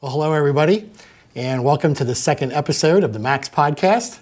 Well, 0.00 0.12
hello, 0.12 0.32
everybody, 0.32 0.90
and 1.34 1.64
welcome 1.64 1.92
to 1.94 2.04
the 2.04 2.14
second 2.14 2.52
episode 2.52 3.02
of 3.02 3.12
the 3.12 3.18
MACS 3.18 3.48
podcast. 3.50 4.20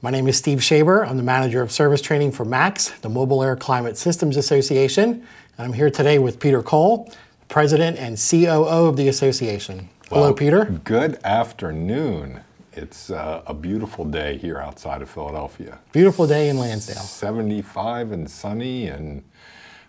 My 0.00 0.10
name 0.10 0.28
is 0.28 0.38
Steve 0.38 0.58
Schaeber. 0.60 1.06
I'm 1.08 1.16
the 1.16 1.22
manager 1.24 1.60
of 1.60 1.72
service 1.72 2.00
training 2.00 2.32
for 2.32 2.44
MACS, 2.44 2.90
the 3.00 3.08
Mobile 3.08 3.42
Air 3.42 3.56
Climate 3.56 3.96
Systems 3.96 4.36
Association. 4.36 5.10
And 5.56 5.66
I'm 5.66 5.72
here 5.72 5.90
today 5.90 6.20
with 6.20 6.38
Peter 6.38 6.62
Coll, 6.62 7.12
president 7.48 7.98
and 7.98 8.16
COO 8.16 8.86
of 8.86 8.96
the 8.96 9.08
association. 9.08 9.88
Hello, 10.08 10.22
Well, 10.22 10.34
Peter. 10.34 10.64
Good 10.84 11.18
afternoon. 11.24 12.42
It's 12.72 13.10
uh, 13.10 13.42
a 13.44 13.54
beautiful 13.54 14.04
day 14.04 14.36
here 14.38 14.58
outside 14.58 15.02
of 15.02 15.10
Philadelphia. 15.10 15.80
Beautiful 15.90 16.28
day 16.28 16.48
in 16.48 16.58
Lansdale. 16.58 16.94
75 17.02 18.12
and 18.12 18.30
sunny, 18.30 18.86
and 18.86 19.24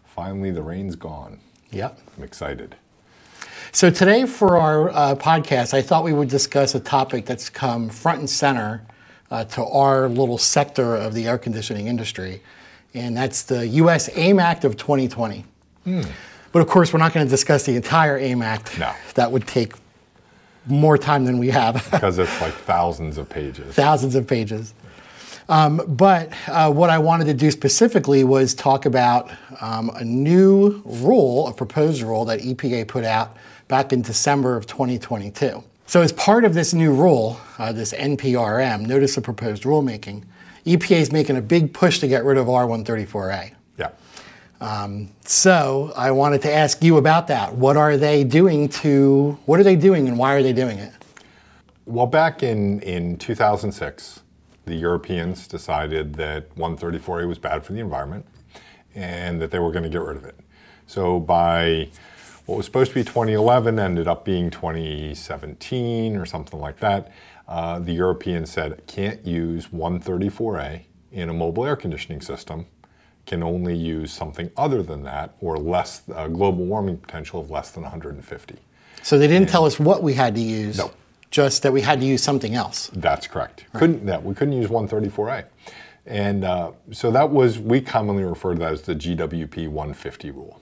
finally 0.05 0.49
the 0.49 0.63
rain's 0.63 0.95
gone. 0.95 1.39
Yep. 1.69 1.99
I'm 2.17 2.23
excited. 2.23 2.75
So 3.71 3.91
today 3.91 4.25
for 4.25 4.57
our 4.57 4.89
uh, 4.89 5.15
podcast, 5.15 5.75
I 5.75 5.83
thought 5.83 6.03
we 6.03 6.11
would 6.11 6.27
discuss 6.29 6.73
a 6.73 6.79
topic 6.79 7.25
that's 7.27 7.51
come 7.51 7.87
front 7.89 8.19
and 8.19 8.29
center 8.29 8.81
uh, 9.29 9.43
to 9.45 9.63
our 9.63 10.09
little 10.09 10.39
sector 10.39 10.95
of 10.95 11.13
the 11.13 11.27
air 11.27 11.37
conditioning 11.37 11.85
industry, 11.85 12.41
and 12.95 13.15
that's 13.15 13.43
the 13.43 13.67
U.S. 13.67 14.09
AIM 14.15 14.39
Act 14.39 14.65
of 14.65 14.75
2020. 14.75 15.45
But 16.51 16.61
of 16.61 16.67
course, 16.67 16.91
we're 16.91 16.99
not 16.99 17.13
going 17.13 17.27
to 17.27 17.29
discuss 17.29 17.65
the 17.65 17.75
entire 17.75 18.17
AIM 18.17 18.41
Act. 18.41 18.77
No. 18.79 18.91
That 19.13 19.31
would 19.31 19.45
take 19.45 19.73
more 20.65 20.97
time 20.97 21.25
than 21.25 21.37
we 21.37 21.49
have. 21.49 21.75
Because 21.91 22.17
it's 22.17 22.41
like 22.41 22.53
thousands 22.53 23.19
of 23.19 23.29
pages. 23.29 23.75
thousands 23.75 24.15
of 24.15 24.27
pages. 24.27 24.73
Um, 25.47 25.81
but 25.87 26.31
uh, 26.47 26.71
what 26.71 26.89
I 26.89 26.99
wanted 26.99 27.25
to 27.25 27.33
do 27.33 27.49
specifically 27.49 28.23
was 28.23 28.53
talk 28.53 28.85
about 28.85 29.31
um, 29.61 29.89
a 29.95 30.03
new 30.03 30.81
rule, 30.85 31.47
a 31.47 31.53
proposed 31.53 32.01
rule 32.01 32.25
that 32.25 32.39
EPA 32.39 32.87
put 32.87 33.03
out 33.03 33.35
back 33.69 33.93
in 33.93 34.01
December 34.01 34.57
of 34.57 34.67
2022. 34.67 35.63
So, 35.85 36.01
as 36.01 36.11
part 36.11 36.43
of 36.43 36.53
this 36.53 36.73
new 36.73 36.93
rule, 36.93 37.39
uh, 37.57 37.71
this 37.71 37.93
NPRM, 37.93 38.85
Notice 38.85 39.15
of 39.15 39.23
Proposed 39.23 39.63
Rulemaking, 39.63 40.23
EPA 40.65 40.97
is 40.97 41.11
making 41.13 41.37
a 41.37 41.41
big 41.41 41.73
push 41.73 41.99
to 41.99 42.07
get 42.07 42.25
rid 42.25 42.37
of 42.37 42.47
R134A. 42.47 43.53
Yeah. 43.77 44.97
So, 45.25 45.93
I 45.95 46.11
wanted 46.11 46.41
to 46.41 46.53
ask 46.53 46.83
you 46.83 46.97
about 46.97 47.27
that. 47.27 47.55
What 47.55 47.77
are 47.77 47.95
they 47.95 48.23
doing 48.23 48.67
to, 48.69 49.37
what 49.45 49.59
are 49.59 49.63
they 49.63 49.77
doing 49.77 50.07
and 50.07 50.17
why 50.17 50.33
are 50.35 50.43
they 50.43 50.53
doing 50.53 50.77
it? 50.77 50.91
Well, 51.85 52.07
back 52.07 52.43
in, 52.43 52.81
in 52.81 53.17
2006, 53.17 54.21
the 54.65 54.75
Europeans 54.75 55.47
decided 55.47 56.13
that 56.15 56.55
134A 56.55 57.27
was 57.27 57.39
bad 57.39 57.63
for 57.65 57.73
the 57.73 57.79
environment 57.79 58.25
and 58.93 59.41
that 59.41 59.49
they 59.49 59.59
were 59.59 59.71
going 59.71 59.83
to 59.83 59.89
get 59.89 60.01
rid 60.01 60.17
of 60.17 60.25
it. 60.25 60.39
So 60.85 61.19
by 61.19 61.89
what 62.49 62.57
was 62.57 62.65
supposed 62.65 62.89
to 62.89 62.95
be 62.95 63.03
2011 63.03 63.77
ended 63.77 64.07
up 64.07 64.25
being 64.25 64.49
2017 64.49 66.15
or 66.15 66.25
something 66.25 66.59
like 66.59 66.79
that. 66.79 67.11
Uh, 67.47 67.77
the 67.77 67.93
Europeans 67.93 68.51
said 68.51 68.81
can't 68.87 69.23
use 69.23 69.67
134A 69.67 70.81
in 71.11 71.29
a 71.29 71.33
mobile 71.33 71.63
air 71.63 71.75
conditioning 71.75 72.21
system, 72.21 72.65
can 73.27 73.43
only 73.43 73.75
use 73.75 74.11
something 74.11 74.49
other 74.57 74.81
than 74.81 75.03
that 75.03 75.35
or 75.39 75.57
less 75.57 76.01
uh, 76.15 76.27
global 76.27 76.65
warming 76.65 76.97
potential 76.97 77.39
of 77.39 77.51
less 77.51 77.69
than 77.69 77.83
150. 77.83 78.55
So, 79.03 79.19
they 79.19 79.27
didn't 79.27 79.49
tell 79.49 79.65
us 79.65 79.79
what 79.79 80.01
we 80.01 80.15
had 80.15 80.33
to 80.33 80.41
use, 80.41 80.77
No. 80.79 80.91
just 81.29 81.61
that 81.61 81.71
we 81.71 81.81
had 81.81 81.99
to 82.01 82.05
use 82.05 82.23
something 82.23 82.55
else. 82.55 82.89
That's 82.93 83.27
correct. 83.27 83.65
Couldn't 83.73 84.07
that 84.07 84.23
we 84.23 84.33
couldn't 84.33 84.55
use 84.55 84.69
134A, 84.69 85.45
and 86.07 86.43
uh, 86.43 86.71
so 86.91 87.11
that 87.11 87.29
was 87.29 87.59
we 87.59 87.79
commonly 87.79 88.23
refer 88.23 88.53
to 88.55 88.59
that 88.59 88.73
as 88.73 88.81
the 88.81 88.95
GWP 88.95 89.67
150 89.67 90.31
rule. 90.31 90.61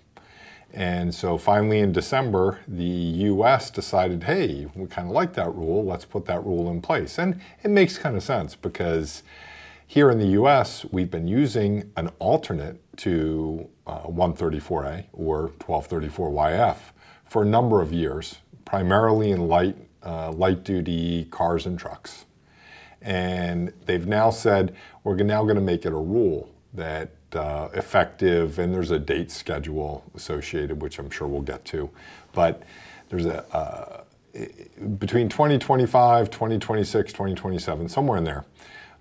And 0.77 1.15
so 1.15 1.39
finally 1.39 1.79
in 1.79 1.91
December, 1.91 2.59
the 2.67 2.83
U.S. 2.83 3.71
decided, 3.71 4.25
hey, 4.25 4.67
we 4.75 4.85
kind 4.85 5.07
of 5.07 5.13
like 5.15 5.33
that 5.33 5.49
rule. 5.55 5.83
Let's 5.83 6.05
put 6.05 6.25
that 6.25 6.45
rule 6.45 6.69
in 6.69 6.83
place, 6.83 7.17
and 7.17 7.41
it 7.63 7.71
makes 7.71 7.97
kind 7.97 8.15
of 8.15 8.21
sense 8.21 8.55
because 8.55 9.23
here 9.87 10.11
in 10.11 10.19
the 10.19 10.27
U.S. 10.27 10.85
we've 10.91 11.09
been 11.09 11.27
using 11.27 11.91
an 11.97 12.11
alternate 12.19 12.79
to 12.97 13.67
uh, 13.87 14.01
134A 14.01 15.05
or 15.13 15.49
1234YF 15.57 16.77
for 17.25 17.41
a 17.41 17.45
number 17.45 17.81
of 17.81 17.91
years, 17.91 18.37
primarily 18.63 19.31
in 19.31 19.47
light 19.47 19.75
uh, 20.05 20.31
light 20.31 20.63
duty 20.63 21.25
cars 21.31 21.65
and 21.65 21.79
trucks. 21.79 22.25
And 23.01 23.73
they've 23.87 24.05
now 24.05 24.29
said 24.29 24.75
we're 25.03 25.15
now 25.15 25.41
going 25.41 25.55
to 25.55 25.61
make 25.61 25.87
it 25.87 25.91
a 25.91 25.97
rule 25.97 26.53
that 26.75 27.26
uh, 27.37 27.69
effective, 27.73 28.59
and 28.59 28.73
there's 28.73 28.91
a 28.91 28.99
date 28.99 29.31
schedule 29.31 30.03
associated, 30.15 30.81
which 30.81 30.99
I'm 30.99 31.09
sure 31.09 31.27
we'll 31.27 31.41
get 31.41 31.63
to, 31.65 31.89
but 32.33 32.63
there's 33.09 33.25
a 33.25 33.45
uh, 33.55 34.03
between 34.99 35.29
2025, 35.29 36.29
2026, 36.29 37.11
2027, 37.11 37.89
somewhere 37.89 38.17
in 38.17 38.23
there, 38.23 38.45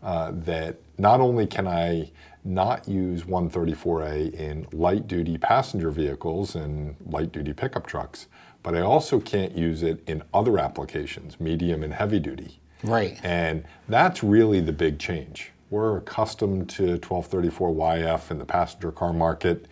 uh, 0.03 0.33
that 0.33 0.77
not 0.99 1.21
only 1.21 1.47
can 1.47 1.67
I 1.67 2.11
not 2.45 2.89
use 2.89 3.25
134A 3.25 4.33
in 4.35 4.67
light 4.73 5.09
duty 5.09 5.37
passenger 5.37 5.91
vehicles 5.91 6.55
and 6.55 6.97
light 7.05 7.33
duty 7.33 7.53
pickup 7.53 7.87
trucks, 7.87 8.29
but 8.63 8.75
I 8.75 8.81
also 8.81 9.21
can't 9.21 9.57
use 9.57 9.83
it 9.83 10.03
in 10.07 10.23
other 10.33 10.59
applications, 10.59 11.41
medium 11.41 11.83
and 11.83 11.93
heavy 11.93 12.21
duty. 12.21 12.61
Right. 12.83 13.19
And 13.23 13.65
that's 13.89 14.23
really 14.23 14.61
the 14.61 14.73
big 14.73 14.99
change. 14.99 15.53
We're 15.71 15.99
accustomed 15.99 16.69
to 16.71 16.99
1234YF 16.99 18.31
in 18.31 18.39
the 18.39 18.45
passenger 18.45 18.93
car 18.93 19.13
market. 19.13 19.67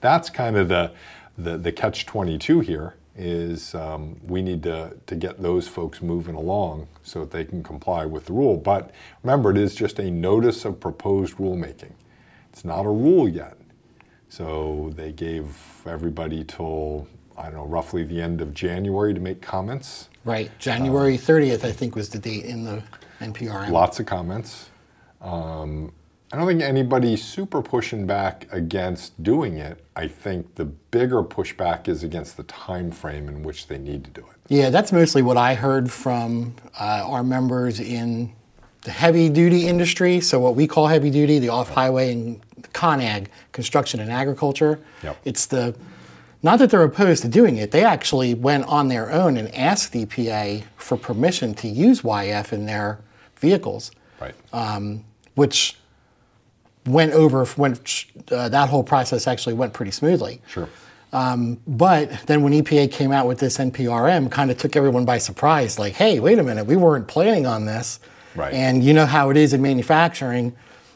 That's 0.00 0.30
kind 0.30 0.56
of 0.56 0.68
the, 0.68 0.92
the, 1.36 1.58
the 1.58 1.72
catch 1.72 2.06
22 2.06 2.60
here 2.60 2.94
is 3.16 3.74
um, 3.74 4.18
we 4.26 4.40
need 4.40 4.62
to, 4.62 4.96
to 5.06 5.14
get 5.16 5.42
those 5.42 5.66
folks 5.66 6.00
moving 6.00 6.34
along 6.34 6.86
so 7.02 7.20
that 7.20 7.32
they 7.32 7.44
can 7.44 7.62
comply 7.62 8.06
with 8.06 8.26
the 8.26 8.32
rule. 8.32 8.56
But 8.56 8.92
remember, 9.22 9.50
it 9.50 9.58
is 9.58 9.74
just 9.74 9.98
a 9.98 10.10
notice 10.10 10.64
of 10.64 10.78
proposed 10.78 11.36
rulemaking. 11.36 11.92
It's 12.52 12.64
not 12.64 12.86
a 12.86 12.90
rule 12.90 13.28
yet. 13.28 13.56
So 14.28 14.92
they 14.94 15.10
gave 15.10 15.56
everybody 15.84 16.44
till, 16.44 17.08
I 17.36 17.44
don't 17.44 17.54
know, 17.54 17.66
roughly 17.66 18.04
the 18.04 18.22
end 18.22 18.40
of 18.40 18.54
January 18.54 19.12
to 19.12 19.20
make 19.20 19.42
comments. 19.42 20.08
Right. 20.24 20.50
January 20.60 21.18
30th, 21.18 21.64
I 21.64 21.72
think, 21.72 21.96
was 21.96 22.08
the 22.08 22.18
date 22.18 22.44
in 22.44 22.64
the 22.64 22.82
NPRM. 23.20 23.70
Lots 23.70 23.98
of 23.98 24.06
comments. 24.06 24.70
Um, 25.20 25.92
I 26.32 26.36
don't 26.36 26.46
think 26.46 26.62
anybody's 26.62 27.24
super 27.24 27.60
pushing 27.60 28.06
back 28.06 28.46
against 28.52 29.20
doing 29.20 29.58
it. 29.58 29.84
I 29.96 30.06
think 30.06 30.54
the 30.54 30.64
bigger 30.64 31.24
pushback 31.24 31.88
is 31.88 32.04
against 32.04 32.36
the 32.36 32.44
time 32.44 32.92
frame 32.92 33.28
in 33.28 33.42
which 33.42 33.66
they 33.66 33.78
need 33.78 34.04
to 34.04 34.10
do 34.10 34.20
it. 34.20 34.36
Yeah, 34.48 34.70
that's 34.70 34.92
mostly 34.92 35.22
what 35.22 35.36
I 35.36 35.54
heard 35.54 35.90
from 35.90 36.54
uh, 36.78 37.02
our 37.04 37.24
members 37.24 37.80
in 37.80 38.32
the 38.82 38.92
heavy 38.92 39.28
duty 39.28 39.66
industry. 39.66 40.20
So, 40.20 40.38
what 40.38 40.54
we 40.54 40.68
call 40.68 40.86
heavy 40.86 41.10
duty, 41.10 41.40
the 41.40 41.48
off 41.48 41.70
highway 41.70 42.12
and 42.12 42.40
ConAg, 42.72 43.26
construction 43.50 43.98
and 43.98 44.10
agriculture. 44.12 44.78
Yep. 45.02 45.16
It's 45.24 45.46
the, 45.46 45.74
not 46.44 46.60
that 46.60 46.70
they're 46.70 46.84
opposed 46.84 47.22
to 47.22 47.28
doing 47.28 47.56
it, 47.56 47.72
they 47.72 47.84
actually 47.84 48.34
went 48.34 48.66
on 48.66 48.86
their 48.86 49.10
own 49.10 49.36
and 49.36 49.52
asked 49.52 49.94
EPA 49.94 50.62
for 50.76 50.96
permission 50.96 51.54
to 51.54 51.68
use 51.68 52.02
YF 52.02 52.52
in 52.52 52.66
their 52.66 53.00
vehicles. 53.36 53.90
Right. 54.20 54.34
um, 54.52 55.04
which 55.34 55.76
went 56.86 57.12
over 57.12 57.46
went 57.56 58.06
uh, 58.30 58.48
that 58.48 58.68
whole 58.68 58.82
process 58.82 59.26
actually 59.26 59.54
went 59.54 59.72
pretty 59.72 59.90
smoothly. 59.92 60.40
sure. 60.48 60.68
But 61.66 62.10
then 62.26 62.42
when 62.42 62.52
EPA 62.52 62.92
came 62.92 63.12
out 63.12 63.26
with 63.26 63.38
this 63.38 63.58
NPRM, 63.58 64.30
kind 64.30 64.50
of 64.50 64.58
took 64.58 64.76
everyone 64.76 65.04
by 65.04 65.18
surprise. 65.18 65.78
Like, 65.78 65.94
hey, 65.94 66.20
wait 66.20 66.38
a 66.38 66.42
minute, 66.42 66.66
we 66.66 66.76
weren't 66.76 67.08
planning 67.08 67.46
on 67.46 67.66
this. 67.66 68.00
Right. 68.34 68.54
And 68.54 68.84
you 68.84 68.92
know 68.94 69.06
how 69.06 69.30
it 69.30 69.36
is 69.36 69.52
in 69.52 69.60
manufacturing, 69.60 70.54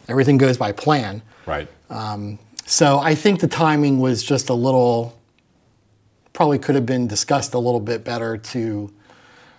everything 0.09 0.39
goes 0.39 0.57
by 0.57 0.73
plan. 0.73 1.23
Right. 1.47 1.69
So 2.67 2.99
I 2.99 3.15
think 3.15 3.41
the 3.41 3.49
timing 3.49 4.01
was 4.01 4.23
just 4.23 4.49
a 4.49 4.55
little, 4.55 5.19
probably 6.33 6.59
could 6.59 6.75
have 6.77 6.87
been 6.87 7.07
discussed 7.07 7.55
a 7.55 7.59
little 7.59 7.81
bit 7.81 8.05
better 8.05 8.39
to 8.39 8.93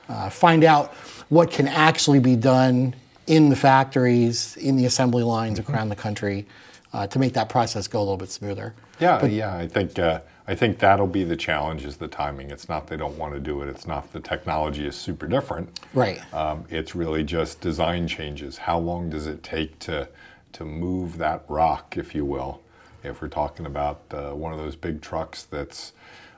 uh, 0.10 0.30
find 0.30 0.64
out 0.64 0.94
what 1.30 1.52
can 1.52 1.68
actually 1.68 2.20
be 2.20 2.36
done 2.36 2.96
in 3.28 3.50
the 3.50 3.56
factories, 3.56 4.58
in 4.58 4.76
the 4.76 4.86
assembly 4.86 5.24
lines 5.24 5.60
around 5.60 5.90
the 5.90 5.96
country 5.96 6.46
uh, 6.94 7.08
to 7.08 7.20
make 7.20 7.34
that 7.34 7.50
process 7.50 7.88
go 7.88 8.00
a 8.00 8.02
little 8.02 8.18
bit 8.18 8.30
smoother. 8.30 8.74
Yeah, 9.00 9.20
but, 9.20 9.32
yeah. 9.32 9.56
I 9.56 9.68
think 9.68 10.00
uh, 10.00 10.22
I 10.48 10.56
think 10.56 10.80
that'll 10.80 11.08
be 11.08 11.24
the 11.24 11.36
challenge 11.36 11.86
is 11.86 11.98
the 11.98 12.08
timing. 12.08 12.52
It's 12.52 12.70
not 12.70 12.88
they 12.88 12.98
don't 12.98 13.18
want 13.18 13.34
to 13.34 13.40
do 13.40 13.62
it. 13.62 13.70
It's 13.70 13.88
not 13.88 14.14
the 14.14 14.20
technology 14.20 14.86
is 14.86 14.96
super 14.96 15.28
different. 15.28 15.80
Right. 15.94 16.22
Um, 16.34 16.66
it's 16.70 16.96
really 16.96 17.24
just 17.24 17.62
design 17.62 18.08
changes. 18.08 18.60
How 18.60 18.78
long 18.78 19.10
does 19.10 19.28
it 19.28 19.44
take 19.44 19.80
to 19.80 20.08
to 20.54 20.64
move 20.64 21.18
that 21.18 21.44
rock, 21.50 21.98
if 21.98 22.16
you 22.16 22.24
will? 22.24 22.62
If 23.04 23.22
we're 23.22 23.28
talking 23.28 23.66
about 23.66 24.02
uh, 24.12 24.32
one 24.32 24.54
of 24.54 24.60
those 24.60 24.76
big 24.76 25.02
trucks 25.02 25.44
that's 25.44 25.94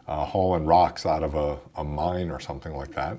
uh, 0.07 0.25
hauling 0.25 0.65
rocks 0.65 1.05
out 1.05 1.21
of 1.21 1.35
a, 1.35 1.59
a 1.75 1.83
mine 1.83 2.31
or 2.31 2.39
something 2.39 2.75
like 2.75 2.93
that, 2.95 3.17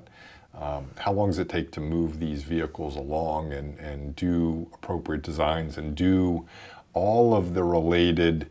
um, 0.59 0.87
how 0.97 1.11
long 1.11 1.29
does 1.29 1.39
it 1.39 1.49
take 1.49 1.71
to 1.71 1.79
move 1.79 2.19
these 2.19 2.43
vehicles 2.43 2.95
along 2.95 3.53
and, 3.53 3.77
and 3.79 4.15
do 4.15 4.69
appropriate 4.73 5.21
designs 5.21 5.77
and 5.77 5.95
do 5.95 6.45
all 6.93 7.33
of 7.33 7.53
the 7.53 7.63
related 7.63 8.47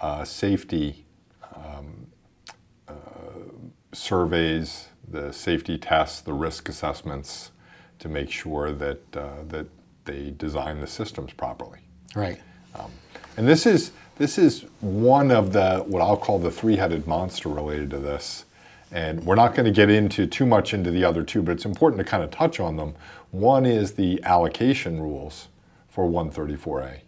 uh, 0.00 0.24
safety 0.24 1.04
um, 1.54 2.06
uh, 2.88 2.92
surveys 3.92 4.86
the 5.08 5.32
safety 5.32 5.76
tests, 5.76 6.20
the 6.20 6.32
risk 6.32 6.68
assessments, 6.68 7.50
to 7.98 8.08
make 8.08 8.30
sure 8.30 8.72
that 8.72 9.16
uh, 9.16 9.42
that 9.48 9.66
they 10.04 10.30
design 10.38 10.80
the 10.80 10.86
systems 10.86 11.32
properly. 11.32 11.80
Right. 12.14 12.40
And 13.36 13.48
this 13.48 13.66
is 13.66 13.92
this 14.18 14.38
is 14.38 14.66
one 14.80 15.30
of 15.30 15.52
the 15.52 15.78
what 15.86 16.02
I'll 16.02 16.16
call 16.16 16.38
the 16.38 16.50
three-headed 16.50 17.06
monster 17.06 17.48
related 17.48 17.90
to 17.90 17.98
this. 17.98 18.44
And 18.92 19.24
we're 19.24 19.36
not 19.36 19.54
going 19.54 19.66
to 19.66 19.72
get 19.72 19.88
into 19.88 20.26
too 20.26 20.46
much 20.46 20.74
into 20.74 20.90
the 20.90 21.04
other 21.04 21.22
two, 21.22 21.42
but 21.42 21.52
it's 21.52 21.64
important 21.64 21.98
to 21.98 22.04
kind 22.04 22.24
of 22.24 22.30
touch 22.30 22.58
on 22.58 22.76
them. 22.76 22.94
One 23.30 23.64
is 23.64 23.92
the 23.92 24.20
allocation 24.24 25.00
rules 25.00 25.48
for 25.88 26.08
134A 26.08 27.00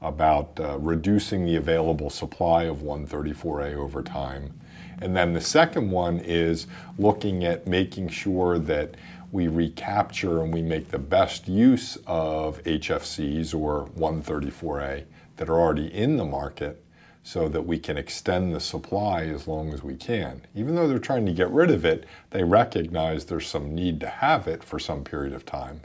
about 0.00 0.58
uh, 0.60 0.78
reducing 0.78 1.44
the 1.44 1.56
available 1.56 2.08
supply 2.08 2.64
of 2.64 2.78
134A 2.78 3.74
over 3.74 4.02
time. 4.02 4.58
And 5.00 5.16
then 5.16 5.32
the 5.32 5.40
second 5.40 5.90
one 5.90 6.18
is 6.20 6.66
looking 6.98 7.44
at 7.44 7.66
making 7.66 8.08
sure 8.08 8.58
that 8.60 8.94
we 9.30 9.48
recapture 9.48 10.42
and 10.42 10.52
we 10.52 10.62
make 10.62 10.88
the 10.88 10.98
best 10.98 11.48
use 11.48 11.98
of 12.06 12.62
HFCs 12.64 13.54
or 13.54 13.88
134A 13.98 15.04
that 15.36 15.48
are 15.48 15.60
already 15.60 15.92
in 15.92 16.16
the 16.16 16.24
market 16.24 16.82
so 17.28 17.46
that 17.46 17.66
we 17.66 17.78
can 17.78 17.98
extend 17.98 18.54
the 18.54 18.60
supply 18.60 19.24
as 19.24 19.46
long 19.46 19.70
as 19.74 19.82
we 19.82 19.94
can. 19.94 20.40
Even 20.54 20.74
though 20.74 20.88
they're 20.88 20.98
trying 20.98 21.26
to 21.26 21.32
get 21.32 21.50
rid 21.50 21.68
of 21.68 21.84
it, 21.84 22.06
they 22.30 22.42
recognize 22.42 23.26
there's 23.26 23.46
some 23.46 23.74
need 23.74 24.00
to 24.00 24.08
have 24.08 24.48
it 24.48 24.64
for 24.64 24.78
some 24.78 25.04
period 25.04 25.34
of 25.34 25.44
time. 25.44 25.82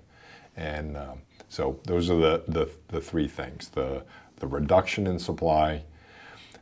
And 0.55 0.95
um, 0.95 1.19
so 1.49 1.81
those 1.83 2.09
are 2.09 2.15
the, 2.15 2.43
the, 2.47 2.69
the 2.87 3.01
three 3.01 3.27
things 3.27 3.67
the, 3.67 4.05
the 4.37 4.47
reduction 4.47 5.05
in 5.05 5.19
supply, 5.19 5.83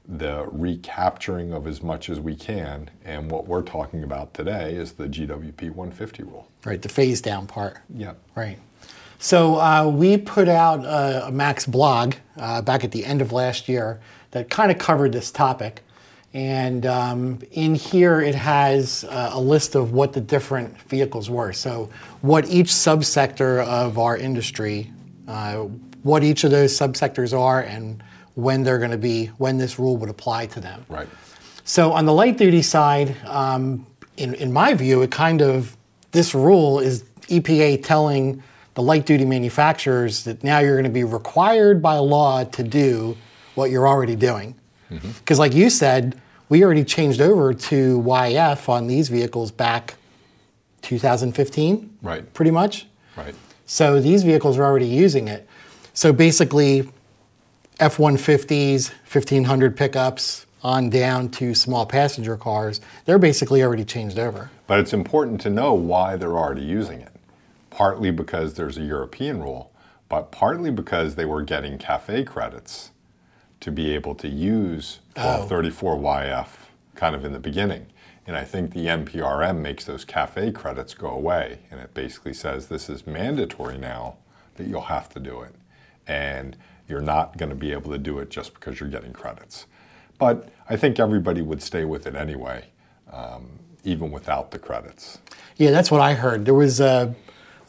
the 0.08 0.48
recapturing 0.52 1.54
of 1.54 1.68
as 1.68 1.84
much 1.84 2.10
as 2.10 2.20
we 2.20 2.36
can, 2.36 2.90
and 3.06 3.30
what 3.30 3.48
we're 3.48 3.62
talking 3.62 4.02
about 4.02 4.34
today 4.34 4.74
is 4.74 4.94
the 4.94 5.08
GWP 5.08 5.62
150 5.76 6.24
rule. 6.24 6.48
Right. 6.66 6.82
The 6.82 6.90
phase 6.90 7.22
down 7.22 7.46
part. 7.46 7.78
Yep. 7.94 8.18
Right. 8.34 8.58
So 9.22 9.60
uh, 9.60 9.88
we 9.88 10.18
put 10.18 10.50
out 10.50 10.84
a, 10.84 11.28
a 11.28 11.32
MACS 11.32 11.68
blog 11.68 12.16
uh, 12.38 12.64
back 12.64 12.84
at 12.84 12.92
the 12.92 13.06
end 13.06 13.22
of 13.22 13.32
last 13.32 13.70
year 13.70 14.02
that 14.32 14.50
kind 14.50 14.72
of 14.72 14.80
covered 14.80 15.12
this 15.12 15.30
topic. 15.30 15.84
And 16.34 16.88
um, 16.88 17.40
in 17.52 17.76
here, 17.76 18.20
it 18.20 18.34
has 18.34 19.04
uh, 19.04 19.30
a 19.34 19.40
list 19.40 19.76
of 19.76 19.94
what 19.94 20.14
the 20.14 20.22
different 20.22 20.76
vehicles 20.84 21.30
were. 21.30 21.54
So, 21.54 21.92
what 22.22 22.48
each 22.50 22.70
subsector 22.70 23.64
of 23.64 24.00
our 24.00 24.18
industry, 24.18 24.92
uh, 25.28 25.66
what 26.02 26.24
each 26.24 26.44
of 26.44 26.50
those 26.50 26.76
subsectors 26.76 27.38
are, 27.38 27.62
and 27.62 28.02
when 28.34 28.64
they're 28.64 28.80
going 28.80 28.92
to 28.92 28.98
be, 28.98 29.28
when 29.38 29.58
this 29.58 29.78
rule 29.78 29.98
would 29.98 30.10
apply 30.10 30.48
to 30.48 30.60
them. 30.60 30.84
Right. 30.90 31.08
So 31.64 31.92
on 31.92 32.06
the 32.06 32.14
light 32.14 32.38
duty 32.38 32.64
side, 32.64 33.16
um, 33.26 33.86
in, 34.18 34.34
in 34.36 34.52
my 34.52 34.74
view, 34.74 35.04
it 35.04 35.12
kind 35.12 35.42
of, 35.42 35.78
this 36.12 36.34
rule 36.34 36.80
is 36.80 37.04
EPA 37.28 37.84
telling 37.84 38.42
the 38.74 38.82
light 38.82 39.06
duty 39.06 39.26
manufacturers 39.26 40.24
that 40.24 40.44
now 40.44 40.60
you're 40.60 40.76
going 40.76 40.84
to 40.86 40.90
be 40.90 41.04
required 41.04 41.82
by 41.82 41.96
law 41.96 42.44
to 42.44 42.64
do 42.64 43.18
what 43.56 43.70
you're 43.70 43.88
already 43.88 44.16
doing. 44.16 44.56
Mm-hmm. 44.90 45.12
Because, 45.12 45.40
like 45.40 45.54
you 45.54 45.70
said, 45.70 46.20
we 46.50 46.64
already 46.64 46.84
changed 46.84 47.22
over 47.22 47.54
to 47.54 48.02
YF 48.02 48.70
on 48.70 48.88
these 48.88 49.10
vehicles 49.10 49.52
back 49.52 49.96
2015, 50.82 51.98
Right. 52.02 52.34
pretty 52.34 52.52
much. 52.52 52.88
Right. 53.16 53.36
So 53.66 54.02
these 54.02 54.24
vehicles 54.24 54.58
are 54.58 54.64
already 54.64 54.88
using 54.88 55.28
it. 55.28 55.48
So 55.94 56.12
basically, 56.12 56.90
F 57.80 57.98
150s, 57.98 58.92
1500 59.10 59.78
pickups, 59.78 60.46
on 60.64 60.90
down 60.90 61.30
to 61.30 61.56
small 61.56 61.86
passenger 61.86 62.38
cars, 62.38 62.82
they're 63.06 63.18
basically 63.20 63.64
already 63.64 63.84
changed 63.84 64.20
over. 64.20 64.52
But 64.68 64.80
it's 64.80 64.94
important 64.94 65.42
to 65.42 65.50
know 65.50 65.74
why 65.74 66.16
they're 66.16 66.38
already 66.38 66.62
using 66.62 67.02
it. 67.02 67.12
Partly 67.72 68.12
because 68.12 68.54
there's 68.54 68.78
a 68.78 68.84
European 68.84 69.42
rule, 69.42 69.74
but 70.08 70.32
partly 70.32 70.70
because 70.70 71.16
they 71.16 71.26
were 71.26 71.42
getting 71.42 71.80
CAFE 71.80 72.26
credits 72.28 72.92
to 73.62 73.72
be 73.72 73.92
able 73.96 74.14
to 74.16 74.28
use 74.28 75.00
1234YF 75.16 76.48
kind 76.96 77.16
of 77.16 77.26
in 77.26 77.32
the 77.32 77.40
beginning. 77.40 77.88
And 78.28 78.36
I 78.36 78.44
think 78.44 78.74
the 78.74 78.86
NPRM 78.86 79.58
makes 79.58 79.86
those 79.86 80.06
CAFE 80.06 80.54
credits 80.54 80.94
go 80.94 81.10
away. 81.10 81.60
And 81.72 81.80
it 81.80 81.94
basically 81.94 82.34
says 82.34 82.68
this 82.68 82.90
is 82.90 83.08
mandatory 83.08 83.78
now 83.78 84.18
that 84.56 84.68
you'll 84.68 84.82
have 84.82 85.10
to 85.10 85.20
do 85.20 85.42
it. 85.42 85.56
And 86.08 86.56
you're 86.88 87.02
not 87.02 87.38
going 87.38 87.50
to 87.50 87.56
be 87.56 87.72
able 87.72 87.92
to 87.92 87.98
do 87.98 88.20
it 88.20 88.30
just 88.30 88.54
because 88.54 88.80
you're 88.80 88.90
getting 88.90 89.14
credits. 89.14 89.66
But 90.18 90.50
I 90.70 90.76
think 90.76 91.00
everybody 91.00 91.42
would 91.42 91.64
stay 91.64 91.86
with 91.86 92.06
it 92.06 92.16
anyway, 92.16 92.66
um, 93.12 93.48
even 93.84 94.12
without 94.12 94.52
the 94.52 94.60
credits. 94.60 95.20
Yeah, 95.58 95.72
that's 95.72 95.90
what 95.90 96.02
I 96.02 96.14
heard. 96.14 96.46
There 96.46 96.54
was 96.54 96.80
a, 96.80 97.16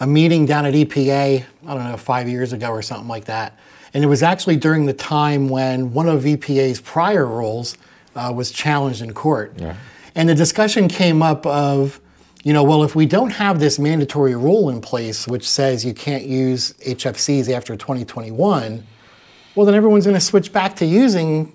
a 0.03 0.07
meeting 0.07 0.45
down 0.47 0.67
at 0.67 0.75
EPA, 0.75 1.45
I 1.67 1.75
don't 1.75 1.85
know, 1.85 1.97
five 1.97 2.29
years 2.29 2.53
ago 2.53 2.71
or 2.71 2.83
something 2.83 3.07
like 3.07 3.27
that. 3.27 3.57
And 3.95 4.03
it 4.03 4.09
was 4.09 4.21
actually 4.25 4.57
during 4.57 4.87
the 4.87 4.93
time 4.93 5.49
when 5.49 5.93
one 5.93 6.09
of 6.09 6.23
EPA's 6.25 6.81
prior 6.81 7.25
rules 7.25 7.77
uh, 8.17 8.33
was 8.35 8.51
challenged 8.51 9.01
in 9.01 9.15
court. 9.15 9.55
Yeah. 9.59 9.77
And 10.17 10.29
the 10.29 10.35
discussion 10.35 10.89
came 10.89 11.23
up 11.23 11.47
of, 11.47 12.01
you 12.43 12.53
know, 12.53 12.65
well, 12.65 12.83
if 12.83 12.97
we 12.97 13.07
don't 13.07 13.31
have 13.31 13.61
this 13.61 13.79
mandatory 13.79 14.35
rule 14.35 14.71
in 14.71 14.81
place 14.81 15.29
which 15.29 15.49
says 15.49 15.85
you 15.85 15.95
can't 15.95 16.25
use 16.25 16.73
HFCs 16.85 17.49
after 17.55 17.77
2021, 17.77 18.85
well, 19.55 19.67
then 19.67 19.75
everyone's 19.77 20.05
going 20.05 20.17
to 20.17 20.21
switch 20.21 20.53
back 20.53 20.75
to 20.77 20.85
using 20.85 21.53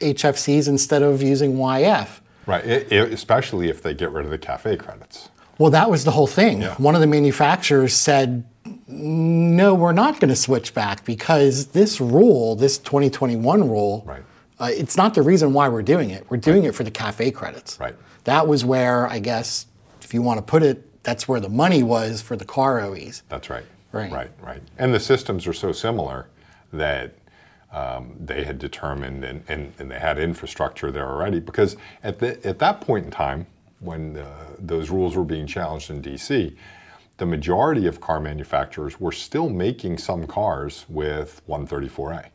HFCs 0.00 0.68
instead 0.68 1.00
of 1.02 1.22
using 1.22 1.54
YF. 1.54 2.20
Right, 2.44 2.62
i- 2.66 2.94
i- 2.94 2.98
especially 3.08 3.70
if 3.70 3.82
they 3.82 3.94
get 3.94 4.10
rid 4.10 4.26
of 4.26 4.30
the 4.30 4.38
CAFE 4.38 4.76
credits. 4.78 5.30
Well, 5.58 5.70
that 5.70 5.90
was 5.90 6.04
the 6.04 6.10
whole 6.10 6.26
thing. 6.26 6.62
Yeah. 6.62 6.74
One 6.74 6.94
of 6.94 7.00
the 7.00 7.06
manufacturers 7.06 7.94
said, 7.94 8.44
no, 8.88 9.74
we're 9.74 9.92
not 9.92 10.20
going 10.20 10.28
to 10.28 10.36
switch 10.36 10.74
back 10.74 11.04
because 11.04 11.68
this 11.68 12.00
rule, 12.00 12.56
this 12.56 12.78
2021 12.78 13.68
rule, 13.68 14.04
Right. 14.06 14.22
uh, 14.60 14.68
it's 14.72 14.96
not 14.96 15.14
the 15.14 15.22
reason 15.22 15.52
why 15.52 15.68
we're 15.68 15.82
doing 15.82 16.10
it. 16.10 16.26
We're 16.30 16.36
doing 16.36 16.64
it 16.64 16.74
for 16.74 16.84
the 16.84 16.90
CAFE 16.90 17.32
credits. 17.34 17.78
Right. 17.80 17.94
That 18.24 18.46
was 18.46 18.64
where, 18.64 19.06
I 19.08 19.18
guess, 19.18 19.66
if 20.02 20.12
you 20.12 20.22
want 20.22 20.38
to 20.38 20.42
put 20.42 20.62
it, 20.62 21.02
that's 21.02 21.28
where 21.28 21.40
the 21.40 21.48
money 21.48 21.82
was 21.82 22.20
for 22.20 22.36
the 22.36 22.44
car 22.44 22.80
OEs. 22.80 23.22
That's 23.28 23.48
right. 23.48 23.64
Right. 23.92 24.10
Right, 24.12 24.30
right. 24.42 24.62
And 24.78 24.92
the 24.92 25.00
systems 25.00 25.46
are 25.46 25.52
so 25.52 25.72
similar 25.72 26.26
that 26.72 27.14
um, 27.72 28.14
they 28.18 28.44
had 28.44 28.58
determined 28.58 29.24
and, 29.24 29.42
and, 29.48 29.72
and 29.78 29.90
they 29.90 29.98
had 29.98 30.18
infrastructure 30.18 30.90
there 30.90 31.06
already. 31.08 31.40
Because 31.40 31.76
at, 32.02 32.18
the, 32.18 32.44
at 32.46 32.58
that 32.58 32.80
point 32.80 33.06
in 33.06 33.10
time, 33.10 33.46
when 33.80 34.16
uh, 34.16 34.50
those 34.58 34.90
rules 34.90 35.16
were 35.16 35.24
being 35.24 35.46
challenged 35.46 35.90
in 35.90 36.02
DC, 36.02 36.56
the 37.18 37.26
majority 37.26 37.86
of 37.86 38.00
car 38.00 38.20
manufacturers 38.20 39.00
were 39.00 39.12
still 39.12 39.48
making 39.48 39.98
some 39.98 40.26
cars 40.26 40.84
with 40.88 41.40
134A. 41.48 42.28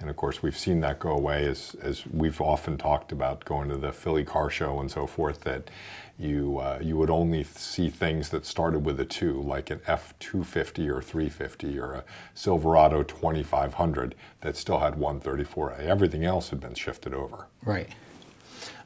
And 0.00 0.08
of 0.08 0.16
course, 0.16 0.42
we've 0.42 0.56
seen 0.56 0.80
that 0.80 1.00
go 1.00 1.10
away 1.10 1.44
as, 1.46 1.74
as 1.82 2.06
we've 2.06 2.40
often 2.40 2.78
talked 2.78 3.10
about 3.10 3.44
going 3.44 3.68
to 3.68 3.76
the 3.76 3.92
Philly 3.92 4.24
Car 4.24 4.48
Show 4.48 4.78
and 4.78 4.90
so 4.90 5.06
forth, 5.06 5.40
that 5.40 5.70
you, 6.18 6.58
uh, 6.58 6.78
you 6.80 6.96
would 6.96 7.10
only 7.10 7.42
see 7.44 7.90
things 7.90 8.28
that 8.30 8.46
started 8.46 8.84
with 8.84 9.00
a 9.00 9.04
2, 9.04 9.42
like 9.42 9.70
an 9.70 9.80
F250 9.80 10.88
or 10.88 11.02
350 11.02 11.78
or 11.78 11.92
a 11.94 12.04
Silverado 12.34 13.02
2500 13.02 14.14
that 14.40 14.56
still 14.56 14.78
had 14.78 14.94
134A. 14.94 15.80
Everything 15.80 16.24
else 16.24 16.50
had 16.50 16.60
been 16.60 16.74
shifted 16.74 17.12
over. 17.12 17.46
Right. 17.64 17.88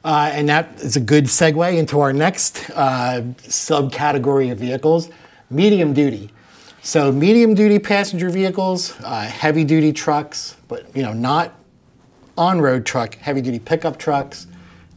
Uh, 0.03 0.29
and 0.33 0.49
that 0.49 0.69
is 0.81 0.95
a 0.97 0.99
good 0.99 1.25
segue 1.25 1.77
into 1.77 1.99
our 2.01 2.11
next 2.11 2.69
uh, 2.71 3.21
subcategory 3.43 4.51
of 4.51 4.57
vehicles, 4.57 5.09
medium 5.49 5.93
duty. 5.93 6.29
So 6.81 7.11
medium 7.11 7.53
duty 7.53 7.79
passenger 7.79 8.29
vehicles, 8.29 8.93
uh, 9.03 9.21
heavy 9.21 9.63
duty 9.63 9.93
trucks, 9.93 10.57
but 10.67 10.85
you 10.95 11.03
know 11.03 11.13
not 11.13 11.53
on-road 12.37 12.85
truck, 12.85 13.15
heavy 13.15 13.39
duty 13.41 13.59
pickup 13.59 13.97
trucks, 13.97 14.47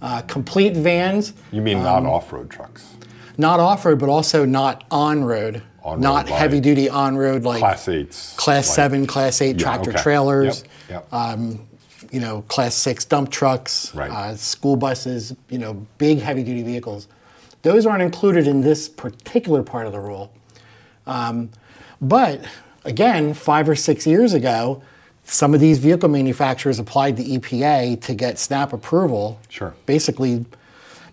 uh, 0.02 0.22
complete 0.22 0.74
vans, 0.76 1.34
You 1.52 1.60
mean 1.62 1.82
not 1.84 2.04
off 2.04 2.32
road 2.32 2.50
trucks? 2.50 2.92
not 3.38 3.60
off-road, 3.60 3.98
but 4.00 4.08
also 4.08 4.44
not 4.46 4.82
on-road, 4.90 5.62
On-road, 5.84 6.00
not 6.00 6.24
like 6.28 6.34
heavy 6.34 6.58
duty 6.58 6.88
on-road 6.88 7.44
like 7.44 7.58
Class 7.60 7.86
8s. 7.86 8.34
class 8.36 8.66
like- 8.68 8.74
seven, 8.74 9.06
class 9.06 9.40
eight 9.42 9.56
Yeah, 9.60 9.62
tractor 9.66 9.90
okay. 9.90 10.02
trailers. 10.02 10.64
Yep, 10.88 11.06
yep. 11.12 11.14
You 12.12 12.20
know, 12.20 12.42
class 12.48 12.74
six 12.74 13.04
dump 13.04 13.30
trucks, 13.30 13.94
Right. 13.94 14.10
uh, 14.10 14.36
school 14.36 14.76
buses, 14.76 15.34
you 15.50 15.58
know, 15.58 15.86
big 15.98 16.20
heavy 16.20 16.42
duty 16.42 16.62
vehicles. 16.62 17.08
Those 17.62 17.86
aren't 17.86 18.02
included 18.02 18.46
in 18.46 18.60
this 18.60 18.88
particular 18.88 19.62
part 19.62 19.86
of 19.86 19.92
the 19.92 20.00
rule. 20.00 20.30
Um, 21.06 21.50
but 22.00 22.44
again, 22.84 23.34
five 23.34 23.68
or 23.68 23.74
six 23.74 24.06
years 24.06 24.32
ago, 24.32 24.82
some 25.24 25.54
of 25.54 25.60
these 25.60 25.78
vehicle 25.78 26.08
manufacturers 26.08 26.78
applied 26.78 27.16
the 27.16 27.36
EPA 27.38 28.00
to 28.02 28.14
get 28.14 28.38
SNAP 28.38 28.72
approval. 28.72 29.40
Sure. 29.48 29.74
Basically, 29.86 30.44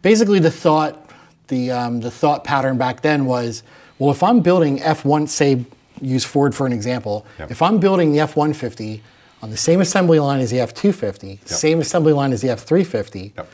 basically 0.04 0.40
the 0.40 0.52
thought, 0.52 1.10
the 1.48 1.72
um, 1.72 2.00
the 2.02 2.12
thought 2.12 2.44
pattern 2.44 2.78
back 2.78 3.02
then 3.02 3.26
was, 3.26 3.64
well, 3.98 4.12
if 4.12 4.22
I'm 4.22 4.42
building 4.42 4.80
F1, 4.80 5.28
say, 5.30 5.66
use 6.02 6.24
Ford 6.26 6.54
for 6.54 6.68
an 6.68 6.74
example. 6.74 7.26
Yep. 7.40 7.52
If 7.52 7.62
I'm 7.62 7.80
building 7.80 8.12
the 8.12 8.20
F150 8.20 9.02
on 9.44 9.50
the 9.50 9.58
same 9.58 9.82
assembly 9.82 10.20
line 10.20 10.40
as 10.40 10.52
the 10.52 10.58
F250, 10.60 11.46
same 11.46 11.82
assembly 11.82 12.14
line 12.14 12.32
as 12.32 12.40
the 12.42 12.48
F350, 12.48 13.34
Yep. 13.36 13.50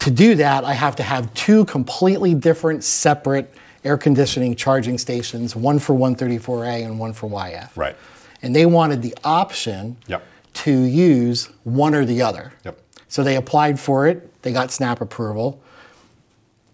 to 0.00 0.10
do 0.10 0.34
that, 0.34 0.62
I 0.62 0.74
have 0.74 0.94
to 0.96 1.02
have 1.02 1.32
two 1.32 1.64
completely 1.64 2.34
different, 2.34 2.84
separate 2.84 3.50
air 3.82 3.96
conditioning 3.96 4.54
charging 4.54 4.98
stations, 4.98 5.56
one 5.56 5.78
for 5.78 5.94
134A 5.94 6.84
and 6.84 6.98
one 6.98 7.14
for 7.14 7.30
YF. 7.30 7.70
Right. 7.76 7.96
And 8.42 8.54
they 8.54 8.66
wanted 8.66 9.00
the 9.00 9.14
option 9.24 9.96
Yep. 10.06 10.22
to 10.52 10.70
use 10.70 11.48
one 11.64 11.94
or 11.94 12.04
the 12.04 12.20
other. 12.20 12.52
Yep. 12.66 12.78
So 13.08 13.24
they 13.24 13.36
applied 13.36 13.80
for 13.80 14.06
it, 14.06 14.42
they 14.42 14.52
got 14.52 14.70
SNAP 14.70 15.00
approval, 15.00 15.60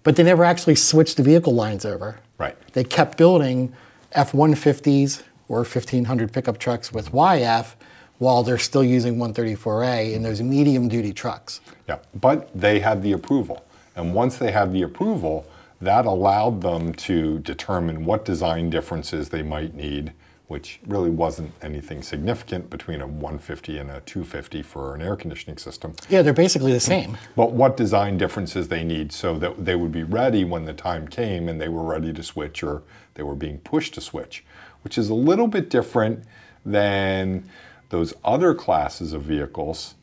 but 0.02 0.16
they 0.16 0.24
never 0.24 0.42
actually 0.44 0.74
switched 0.74 1.16
the 1.16 1.22
vehicle 1.22 1.54
lines 1.54 1.84
over. 1.84 2.18
Right. 2.38 2.56
They 2.72 2.82
kept 2.82 3.16
building 3.18 3.72
F 4.10 4.32
150s 4.32 5.22
or 5.48 5.58
1500 5.58 6.32
pickup 6.32 6.58
trucks 6.58 6.92
with 6.92 7.12
YF 7.12 7.76
while 8.18 8.42
they're 8.42 8.58
still 8.58 8.84
using 8.84 9.16
134A 9.16 10.12
in 10.12 10.22
those 10.22 10.40
medium 10.40 10.88
duty 10.88 11.12
trucks. 11.12 11.60
Yeah, 11.88 11.98
but 12.14 12.50
they 12.54 12.80
had 12.80 13.02
the 13.02 13.12
approval. 13.12 13.64
And 13.94 14.14
once 14.14 14.36
they 14.36 14.52
had 14.52 14.72
the 14.72 14.82
approval, 14.82 15.46
that 15.80 16.06
allowed 16.06 16.62
them 16.62 16.94
to 16.94 17.38
determine 17.40 18.04
what 18.04 18.24
design 18.24 18.70
differences 18.70 19.28
they 19.28 19.42
might 19.42 19.74
need, 19.74 20.12
which 20.48 20.80
really 20.86 21.10
wasn't 21.10 21.50
anything 21.60 22.02
significant 22.02 22.70
between 22.70 23.00
a 23.00 23.06
150 23.06 23.78
and 23.78 23.90
a 23.90 24.00
250 24.00 24.62
for 24.62 24.94
an 24.94 25.02
air 25.02 25.16
conditioning 25.16 25.58
system. 25.58 25.94
Yeah, 26.08 26.22
they're 26.22 26.32
basically 26.32 26.72
the 26.72 26.80
same. 26.80 27.18
But 27.34 27.52
what 27.52 27.76
design 27.76 28.16
differences 28.16 28.68
they 28.68 28.84
need 28.84 29.12
so 29.12 29.38
that 29.38 29.64
they 29.64 29.74
would 29.74 29.92
be 29.92 30.04
ready 30.04 30.44
when 30.44 30.64
the 30.64 30.72
time 30.72 31.08
came 31.08 31.48
and 31.48 31.60
they 31.60 31.68
were 31.68 31.82
ready 31.82 32.12
to 32.12 32.22
switch 32.22 32.62
or 32.62 32.82
they 33.14 33.22
were 33.22 33.34
being 33.34 33.58
pushed 33.58 33.94
to 33.94 34.00
switch, 34.00 34.44
which 34.82 34.96
is 34.96 35.08
a 35.10 35.14
little 35.14 35.48
bit 35.48 35.68
different 35.68 36.22
than 36.64 37.48
those 37.88 38.14
other 38.24 38.54
classes 38.54 39.12
of 39.12 39.22
vehicles 39.22 39.94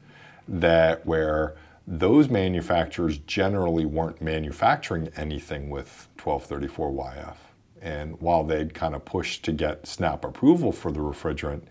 that 0.48 1.06
where 1.06 1.56
those 1.86 2.30
manufacturers 2.30 3.18
generally 3.20 3.86
weren't 3.86 4.22
manufacturing 4.22 5.10
anything 5.18 5.70
with 5.70 6.08
1234YF. 6.18 7.36
And 7.82 8.20
while 8.22 8.44
they'd 8.46 8.74
kind 8.74 8.96
of 8.96 9.04
pushed 9.04 9.44
to 9.46 9.52
get 9.52 9.86
SNAP 9.86 10.24
approval 10.24 10.72
for 10.72 10.92
the 10.92 11.00
refrigerant, 11.00 11.64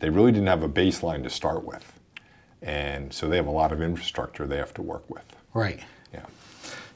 they 0.00 0.10
really 0.10 0.32
didn't 0.32 0.48
have 0.48 0.64
a 0.64 0.68
baseline 0.68 1.22
to 1.22 1.30
start 1.30 1.64
with. 1.64 2.00
And 2.60 3.12
so 3.12 3.28
they 3.28 3.36
have 3.36 3.46
a 3.46 3.52
lot 3.52 3.70
of 3.70 3.80
infrastructure 3.80 4.46
they 4.46 4.56
have 4.56 4.74
to 4.74 4.82
work 4.82 5.08
with. 5.08 5.24
Right. 5.54 5.80
Yeah. 6.12 6.26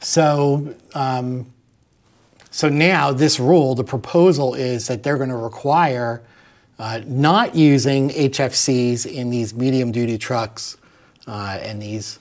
So, 0.01 0.75
um, 0.95 1.53
so 2.51 2.69
now 2.69 3.13
this 3.13 3.39
rule, 3.39 3.77
the 3.77 3.85
proposal 3.85 4.55
is 4.55 4.89
that 4.89 5.05
they're 5.05 5.19
going 5.19 5.31
to 5.31 5.37
require 5.37 6.23
uh, 6.79 7.01
not 7.07 7.55
using 7.55 8.11
HFCs 8.11 9.07
in 9.07 9.31
these 9.31 9.55
medium 9.55 9.93
duty 9.93 10.19
trucks 10.19 10.77
uh, 11.27 11.59
and 11.61 11.81
these 11.81 12.19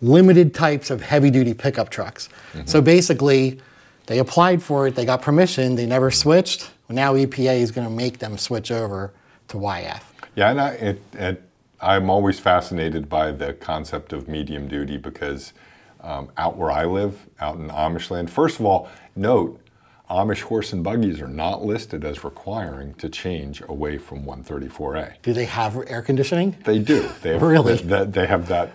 limited 0.00 0.54
types 0.54 0.90
of 0.90 1.00
heavy 1.00 1.30
duty 1.30 1.54
pickup 1.54 1.90
trucks. 1.90 2.28
So 2.66 2.80
basically, 2.80 3.60
they 4.06 4.18
applied 4.18 4.62
for 4.62 4.86
it, 4.86 4.94
they 4.94 5.04
got 5.04 5.22
permission, 5.22 5.74
they 5.74 5.86
never 5.86 6.10
switched. 6.10 6.70
Now 6.88 7.14
EPA 7.14 7.58
is 7.58 7.70
going 7.70 7.86
to 7.86 7.92
make 7.92 8.18
them 8.18 8.38
switch 8.38 8.70
over 8.70 9.12
to 9.48 9.56
YF. 9.58 10.02
Yeah, 10.34 10.50
and 10.50 10.60
I, 10.60 10.70
it, 10.70 11.02
it, 11.14 11.42
I'm 11.80 12.10
always 12.10 12.40
fascinated 12.40 13.08
by 13.08 13.32
the 13.32 13.52
concept 13.54 14.12
of 14.12 14.28
medium 14.28 14.66
duty 14.66 14.96
because 14.96 15.52
um, 16.00 16.30
out 16.36 16.56
where 16.56 16.70
I 16.70 16.84
live, 16.84 17.26
out 17.40 17.56
in 17.56 17.68
Amish 17.68 18.10
land, 18.10 18.30
first 18.30 18.58
of 18.58 18.66
all, 18.66 18.88
note 19.14 19.60
Amish 20.10 20.40
horse 20.42 20.72
and 20.72 20.82
buggies 20.82 21.20
are 21.20 21.28
not 21.28 21.64
listed 21.64 22.04
as 22.04 22.24
requiring 22.24 22.94
to 22.94 23.10
change 23.10 23.62
away 23.68 23.98
from 23.98 24.24
134A. 24.24 25.20
Do 25.22 25.32
they 25.34 25.44
have 25.44 25.76
air 25.86 26.00
conditioning? 26.00 26.56
They 26.64 26.78
do. 26.78 27.08
They 27.22 27.32
have, 27.34 27.42
Really? 27.42 27.76
They, 27.76 28.04
they 28.04 28.26
have 28.26 28.48
that 28.48 28.72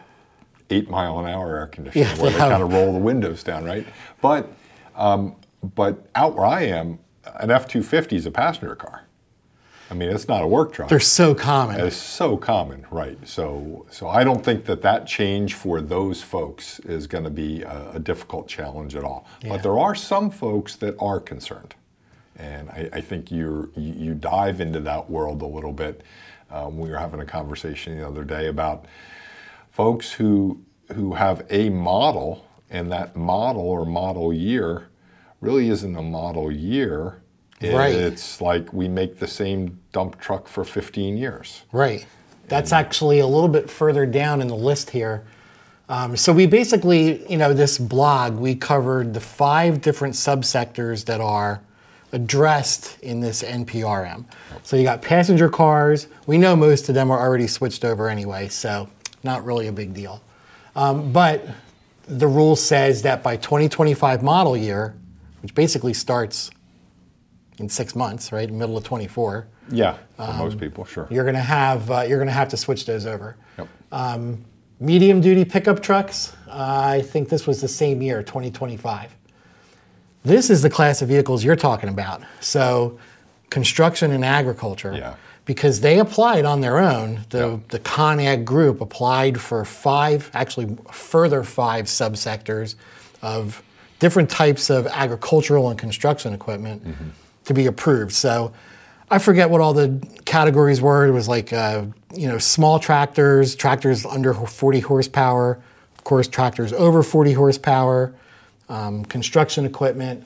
eight 0.69 0.89
mile 0.89 1.19
an 1.19 1.25
hour 1.25 1.57
air 1.57 1.67
conditioning 1.67 2.07
Yeah, 2.07 2.21
where 2.21 2.31
they 2.31 2.37
they 2.37 2.39
kind 2.49 2.61
of 2.61 2.71
roll 2.71 2.93
the 2.93 2.99
windows 2.99 3.43
down, 3.43 3.63
right? 3.63 3.85
But 4.21 4.51
um, 4.95 5.35
but 5.75 6.07
out 6.13 6.35
where 6.35 6.45
I 6.45 6.63
am, 6.63 6.99
an 7.25 7.49
F 7.49 7.67
two 7.67 7.81
fifty 7.83 8.15
is 8.15 8.25
a 8.25 8.31
passenger 8.31 8.75
car. 8.75 9.02
I 9.93 9.95
mean, 9.95 10.09
it's 10.09 10.27
not 10.27 10.41
a 10.41 10.47
work 10.47 10.73
truck. 10.73 10.89
They're 10.89 10.99
so 10.99 11.35
common. 11.35 11.79
It's 11.79 11.95
so 11.95 12.35
common, 12.35 12.87
right? 12.89 13.15
So, 13.27 13.85
so 13.91 14.07
I 14.07 14.23
don't 14.23 14.43
think 14.43 14.65
that 14.65 14.81
that 14.81 15.05
change 15.05 15.53
for 15.53 15.81
those 15.81 16.19
folks 16.19 16.79
is 16.79 17.05
going 17.05 17.25
to 17.25 17.29
be 17.29 17.61
a, 17.61 17.91
a 17.93 17.99
difficult 17.99 18.47
challenge 18.47 18.95
at 18.95 19.03
all. 19.03 19.27
Yeah. 19.43 19.49
But 19.49 19.61
there 19.61 19.77
are 19.77 19.93
some 19.93 20.31
folks 20.31 20.75
that 20.77 20.95
are 20.97 21.19
concerned, 21.19 21.75
and 22.35 22.71
I, 22.71 22.89
I 22.91 23.01
think 23.01 23.31
you 23.31 23.71
you 23.75 24.15
dive 24.15 24.61
into 24.61 24.79
that 24.79 25.11
world 25.11 25.43
a 25.43 25.45
little 25.45 25.73
bit. 25.73 26.01
Um, 26.49 26.79
we 26.79 26.89
were 26.89 26.97
having 26.97 27.19
a 27.19 27.25
conversation 27.25 27.95
the 27.95 28.07
other 28.07 28.23
day 28.23 28.47
about 28.47 28.85
folks 29.69 30.13
who 30.13 30.59
who 30.93 31.13
have 31.13 31.45
a 31.51 31.69
model, 31.69 32.47
and 32.71 32.91
that 32.91 33.15
model 33.15 33.61
or 33.61 33.85
model 33.85 34.33
year 34.33 34.87
really 35.39 35.69
isn't 35.69 35.95
a 35.95 36.01
model 36.01 36.51
year. 36.51 37.21
Right. 37.71 37.95
It's 37.95 38.41
like 38.41 38.73
we 38.73 38.87
make 38.87 39.19
the 39.19 39.27
same 39.27 39.79
dump 39.91 40.19
truck 40.19 40.47
for 40.47 40.63
15 40.63 41.17
years. 41.17 41.63
Right. 41.71 42.05
That's 42.47 42.71
actually 42.71 43.19
a 43.19 43.27
little 43.27 43.47
bit 43.47 43.69
further 43.69 44.05
down 44.05 44.41
in 44.41 44.47
the 44.47 44.55
list 44.55 44.89
here. 44.89 45.23
Um, 45.89 46.15
so 46.15 46.33
we 46.33 46.45
basically, 46.45 47.29
you 47.29 47.37
know, 47.37 47.53
this 47.53 47.77
blog, 47.77 48.35
we 48.35 48.55
covered 48.55 49.13
the 49.13 49.19
five 49.19 49.81
different 49.81 50.15
subsectors 50.15 51.05
that 51.05 51.21
are 51.21 51.61
addressed 52.11 52.99
in 53.01 53.19
this 53.19 53.43
NPRM. 53.43 54.25
So 54.63 54.77
you 54.77 54.83
got 54.83 55.01
passenger 55.01 55.49
cars. 55.49 56.07
We 56.27 56.37
know 56.37 56.55
most 56.55 56.87
of 56.89 56.95
them 56.95 57.11
are 57.11 57.19
already 57.19 57.47
switched 57.47 57.83
over 57.83 58.07
anyway, 58.07 58.47
so 58.49 58.87
not 59.23 59.43
really 59.43 59.67
a 59.67 59.71
big 59.71 59.93
deal. 59.93 60.21
Um, 60.75 61.11
but 61.11 61.45
the 62.07 62.27
rule 62.27 62.55
says 62.55 63.01
that 63.01 63.23
by 63.23 63.37
2025 63.37 64.23
model 64.23 64.55
year, 64.55 64.95
which 65.41 65.55
basically 65.55 65.93
starts 65.93 66.51
in 67.59 67.69
six 67.69 67.95
months, 67.95 68.31
right, 68.31 68.51
middle 68.51 68.77
of 68.77 68.83
24, 68.83 69.47
Yeah, 69.69 69.97
for 70.17 70.33
most 70.33 70.59
people, 70.59 70.85
sure. 70.85 71.07
you're 71.09 71.23
going 71.23 71.35
to 71.35 71.41
have 71.41 71.89
uh, 71.91 72.01
you're 72.01 72.23
to 72.23 72.31
have 72.31 72.49
to 72.49 72.57
switch 72.57 72.85
those 72.85 73.05
over. 73.05 73.35
Yep. 73.57 73.67
Medium 74.79 75.21
duty 75.21 75.45
pickup 75.45 75.81
trucks. 75.81 76.33
Uh, 76.49 76.81
I 76.97 77.01
think 77.01 77.29
this 77.29 77.47
was 77.47 77.61
the 77.61 77.67
same 77.69 78.01
year, 78.01 78.21
2025. 78.21 79.15
This 80.23 80.49
is 80.49 80.61
the 80.61 80.69
class 80.69 81.01
of 81.01 81.07
vehicles 81.07 81.43
you're 81.43 81.55
talking 81.55 81.87
about. 81.89 82.21
So, 82.41 82.99
construction 83.49 84.11
and 84.11 84.25
agriculture. 84.25 84.93
Yeah. 84.93 85.15
Because 85.45 85.81
they 85.81 85.99
applied 85.99 86.43
on 86.45 86.61
their 86.61 86.79
own. 86.79 87.25
The 87.29 87.37
Yeah. 87.37 87.57
the 87.69 87.79
ConAg 87.79 88.43
group 88.45 88.81
applied 88.81 89.39
for 89.39 89.63
five, 89.63 90.29
actually 90.33 90.75
further 90.91 91.43
five 91.43 91.85
subsectors 91.85 92.75
of 93.21 93.61
different 93.99 94.29
types 94.29 94.69
of 94.69 94.87
agricultural 94.87 95.69
and 95.69 95.77
construction 95.79 96.33
equipment 96.33 96.81
to 97.45 97.53
be 97.53 97.65
approved. 97.65 98.13
So 98.13 98.53
I 99.09 99.19
forget 99.19 99.49
what 99.49 99.61
all 99.61 99.73
the 99.73 100.01
categories 100.25 100.81
were. 100.81 101.05
It 101.05 101.11
was 101.11 101.27
like, 101.27 101.53
uh, 101.53 101.85
you 102.15 102.27
know, 102.27 102.37
small 102.37 102.79
tractors, 102.79 103.55
tractors 103.55 104.05
under 104.05 104.33
40 104.33 104.79
horsepower, 104.79 105.61
of 105.97 106.03
course, 106.03 106.27
tractors 106.27 106.73
over 106.73 107.03
40 107.03 107.33
horsepower, 107.33 108.13
um, 108.69 109.05
construction 109.05 109.65
equipment. 109.65 110.25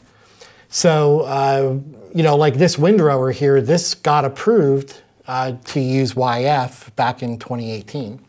So, 0.70 1.22
uh, 1.22 1.78
you 2.14 2.24
know, 2.24 2.36
like 2.36 2.56
this 2.56 2.78
windrower 2.78 3.32
here, 3.32 3.62
this 3.62 3.94
got 3.94 4.26
approved 4.26 5.02
uh, 5.28 5.54
to 5.66 5.80
use 5.80 6.14
YF 6.14 6.96
back 6.96 7.22
in 7.22 7.38
2018. 7.38 8.20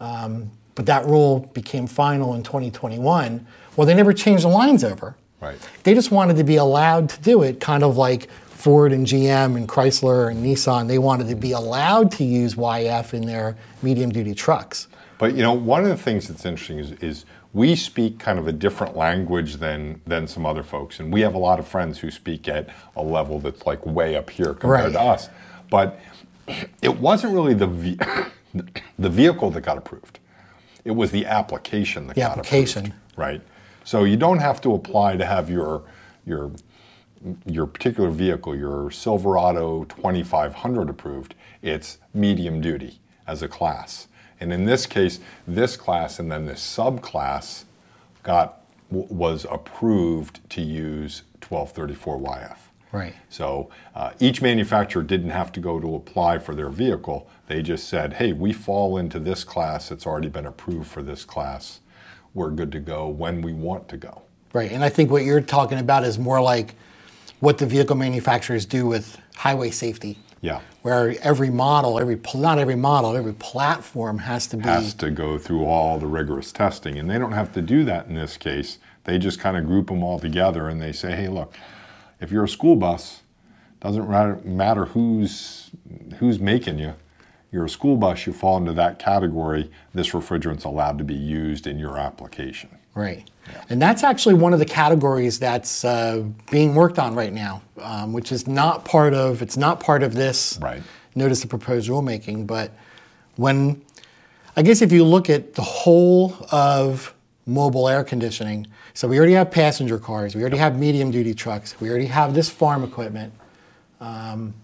Um, 0.00 0.50
but 0.74 0.86
that 0.86 1.06
rule 1.06 1.40
became 1.54 1.88
final 1.88 2.34
in 2.34 2.44
2021. 2.44 3.44
Well, 3.76 3.86
they 3.86 3.94
never 3.94 4.12
changed 4.12 4.44
the 4.44 4.48
lines 4.48 4.84
over. 4.84 5.16
Right. 5.40 5.58
They 5.84 5.94
just 5.94 6.10
wanted 6.10 6.36
to 6.36 6.44
be 6.44 6.56
allowed 6.56 7.08
to 7.10 7.20
do 7.20 7.42
it, 7.42 7.60
kind 7.60 7.84
of 7.84 7.96
like 7.96 8.28
Ford 8.30 8.92
and 8.92 9.06
GM 9.06 9.56
and 9.56 9.68
Chrysler 9.68 10.30
and 10.30 10.44
Nissan. 10.44 10.88
They 10.88 10.98
wanted 10.98 11.28
to 11.28 11.36
be 11.36 11.52
allowed 11.52 12.10
to 12.12 12.24
use 12.24 12.54
YF 12.56 13.14
in 13.14 13.24
their 13.26 13.56
medium 13.82 14.10
duty 14.10 14.34
trucks. 14.34 14.88
But 15.18 15.34
you 15.34 15.42
know, 15.42 15.52
one 15.52 15.82
of 15.84 15.88
the 15.90 15.96
things 15.96 16.26
that's 16.28 16.44
interesting 16.44 16.78
is, 16.78 16.92
is 16.94 17.24
we 17.54 17.74
speak 17.76 18.18
kind 18.18 18.38
of 18.38 18.46
a 18.48 18.52
different 18.52 18.96
language 18.96 19.56
than 19.56 20.00
than 20.06 20.26
some 20.26 20.44
other 20.44 20.62
folks, 20.62 20.98
and 21.00 21.12
we 21.12 21.20
have 21.22 21.34
a 21.34 21.38
lot 21.38 21.58
of 21.58 21.66
friends 21.68 21.98
who 21.98 22.10
speak 22.10 22.46
at 22.48 22.68
a 22.96 23.02
level 23.02 23.38
that's 23.38 23.64
like 23.66 23.84
way 23.86 24.16
up 24.16 24.30
here 24.30 24.54
compared 24.54 24.84
Right. 24.86 24.92
to 24.92 25.00
us. 25.00 25.28
But 25.70 25.98
it 26.82 26.98
wasn't 26.98 27.32
really 27.34 27.54
the 27.54 27.66
ve- 27.66 27.98
the 28.98 29.08
vehicle 29.10 29.50
that 29.52 29.60
got 29.62 29.78
approved; 29.78 30.18
it 30.84 30.92
was 30.92 31.10
the 31.10 31.26
application 31.26 32.06
that 32.08 32.14
The 32.14 32.20
got 32.22 32.30
application. 32.38 32.86
approved, 32.86 32.96
right? 33.18 33.40
So 33.88 34.04
you 34.04 34.18
don't 34.18 34.40
have 34.40 34.60
to 34.60 34.74
apply 34.74 35.16
to 35.16 35.24
have 35.24 35.48
your 35.48 35.82
your 36.26 36.52
your 37.46 37.66
particular 37.66 38.10
vehicle, 38.10 38.54
your 38.54 38.90
Silverado 38.90 39.84
2500 39.84 40.90
approved, 40.90 41.34
it's 41.62 41.96
medium 42.12 42.60
duty 42.60 43.00
as 43.26 43.42
a 43.42 43.48
class. 43.48 44.08
And 44.40 44.52
in 44.52 44.66
this 44.66 44.84
case, 44.84 45.20
this 45.46 45.78
class 45.78 46.18
and 46.18 46.30
then 46.30 46.44
this 46.44 46.60
subclass 46.60 47.64
got 48.22 48.60
was 48.90 49.46
approved 49.50 50.46
to 50.50 50.60
use 50.60 51.22
1234YF. 51.40 52.58
Right. 52.92 53.14
So 53.30 53.70
uh, 53.94 54.12
each 54.20 54.42
manufacturer 54.42 55.02
didn't 55.02 55.30
have 55.30 55.50
to 55.52 55.60
go 55.60 55.80
to 55.80 55.94
apply 55.94 56.40
for 56.40 56.54
their 56.54 56.68
vehicle. 56.68 57.26
They 57.46 57.62
just 57.62 57.88
said, 57.88 58.12
hey, 58.12 58.34
we 58.34 58.52
fall 58.52 58.98
into 58.98 59.18
this 59.18 59.44
class. 59.44 59.90
It's 59.90 60.06
already 60.06 60.28
been 60.28 60.44
approved 60.44 60.88
for 60.88 61.02
this 61.02 61.24
class. 61.24 61.80
We're 62.34 62.50
good 62.50 62.72
to 62.72 62.80
go 62.80 63.08
when 63.08 63.42
we 63.42 63.52
want 63.52 63.88
to 63.88 63.96
go. 63.96 64.22
Right. 64.52 64.72
And 64.72 64.82
I 64.82 64.88
think 64.88 65.10
what 65.10 65.24
you're 65.24 65.40
talking 65.40 65.78
about 65.78 66.04
is 66.04 66.18
more 66.18 66.40
like 66.40 66.74
what 67.40 67.58
the 67.58 67.66
vehicle 67.66 67.96
manufacturers 67.96 68.64
do 68.66 68.86
with 68.86 69.18
highway 69.36 69.70
safety. 69.70 70.18
Yeah. 70.40 70.60
Where 70.82 71.16
every 71.22 71.50
model, 71.50 71.98
every 71.98 72.18
not 72.34 72.58
every 72.58 72.76
model, 72.76 73.16
every 73.16 73.32
platform 73.32 74.18
has 74.18 74.46
to 74.48 74.56
be 74.56 74.62
has 74.62 74.94
to 74.94 75.10
go 75.10 75.36
through 75.36 75.64
all 75.64 75.98
the 75.98 76.06
rigorous 76.06 76.52
testing, 76.52 76.96
and 76.96 77.10
they 77.10 77.18
don't 77.18 77.32
have 77.32 77.52
to 77.54 77.62
do 77.62 77.84
that 77.84 78.06
in 78.06 78.14
this 78.14 78.36
case. 78.36 78.78
They 79.04 79.18
just 79.18 79.40
kind 79.40 79.56
of 79.56 79.66
group 79.66 79.88
them 79.88 80.04
all 80.04 80.20
together, 80.20 80.68
and 80.68 80.80
they 80.80 80.92
say, 80.92 81.16
"Hey, 81.16 81.26
look, 81.26 81.54
if 82.20 82.30
you're 82.30 82.44
a 82.44 82.48
school 82.48 82.76
bus, 82.76 83.22
doesn't 83.80 84.46
matter 84.46 84.86
who's 84.86 85.70
who's 86.18 86.38
making 86.38 86.78
you. 86.78 86.94
You're 87.50 87.64
a 87.64 87.70
school 87.70 87.96
bus. 87.96 88.26
You 88.26 88.32
fall 88.32 88.56
into 88.56 88.72
that 88.74 88.98
category. 88.98 89.70
This 89.94 90.10
refrigerant's 90.10 90.64
allowed 90.64 90.98
to 90.98 91.04
be 91.04 91.14
used 91.14 91.66
in 91.66 91.78
your 91.78 91.98
application." 91.98 92.70
Right. 92.94 93.30
Yeah. 93.46 93.64
And 93.70 93.80
that's 93.80 94.02
actually 94.02 94.34
one 94.34 94.52
of 94.52 94.58
the 94.58 94.64
categories 94.64 95.38
that's 95.38 95.84
uh, 95.84 96.24
being 96.50 96.74
worked 96.74 96.98
on 96.98 97.14
right 97.14 97.32
now, 97.32 97.62
um, 97.80 98.12
which 98.12 98.32
is 98.32 98.48
not 98.48 98.84
part 98.84 99.14
of 99.14 99.40
it's 99.40 99.56
not 99.56 99.78
part 99.78 100.02
of 100.02 100.14
this 100.14 100.58
right. 100.60 100.82
notice 101.14 101.44
of 101.44 101.50
proposed 101.50 101.88
rulemaking. 101.88 102.46
But 102.46 102.72
when 103.36 103.82
I 104.56 104.62
guess 104.62 104.82
if 104.82 104.90
you 104.90 105.04
look 105.04 105.30
at 105.30 105.54
the 105.54 105.62
whole 105.62 106.36
of 106.50 107.14
mobile 107.46 107.88
air 107.88 108.02
conditioning, 108.02 108.66
so 108.94 109.06
we 109.06 109.16
already 109.16 109.34
have 109.34 109.52
passenger 109.52 109.98
cars, 109.98 110.34
we 110.34 110.40
already 110.40 110.56
have 110.56 110.76
medium 110.76 111.12
duty 111.12 111.34
trucks, 111.34 111.80
we 111.80 111.88
already 111.88 112.06
have 112.06 112.34
this 112.34 112.50
farm 112.50 112.82
equipment. 112.82 113.32
Um, 114.00 114.54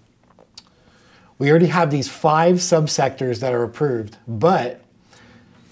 we 1.39 1.51
already 1.51 1.67
have 1.67 1.91
these 1.91 2.09
five 2.09 2.57
subsectors 2.57 3.41
that 3.41 3.53
are 3.53 3.63
approved, 3.63 4.17
but 4.29 4.81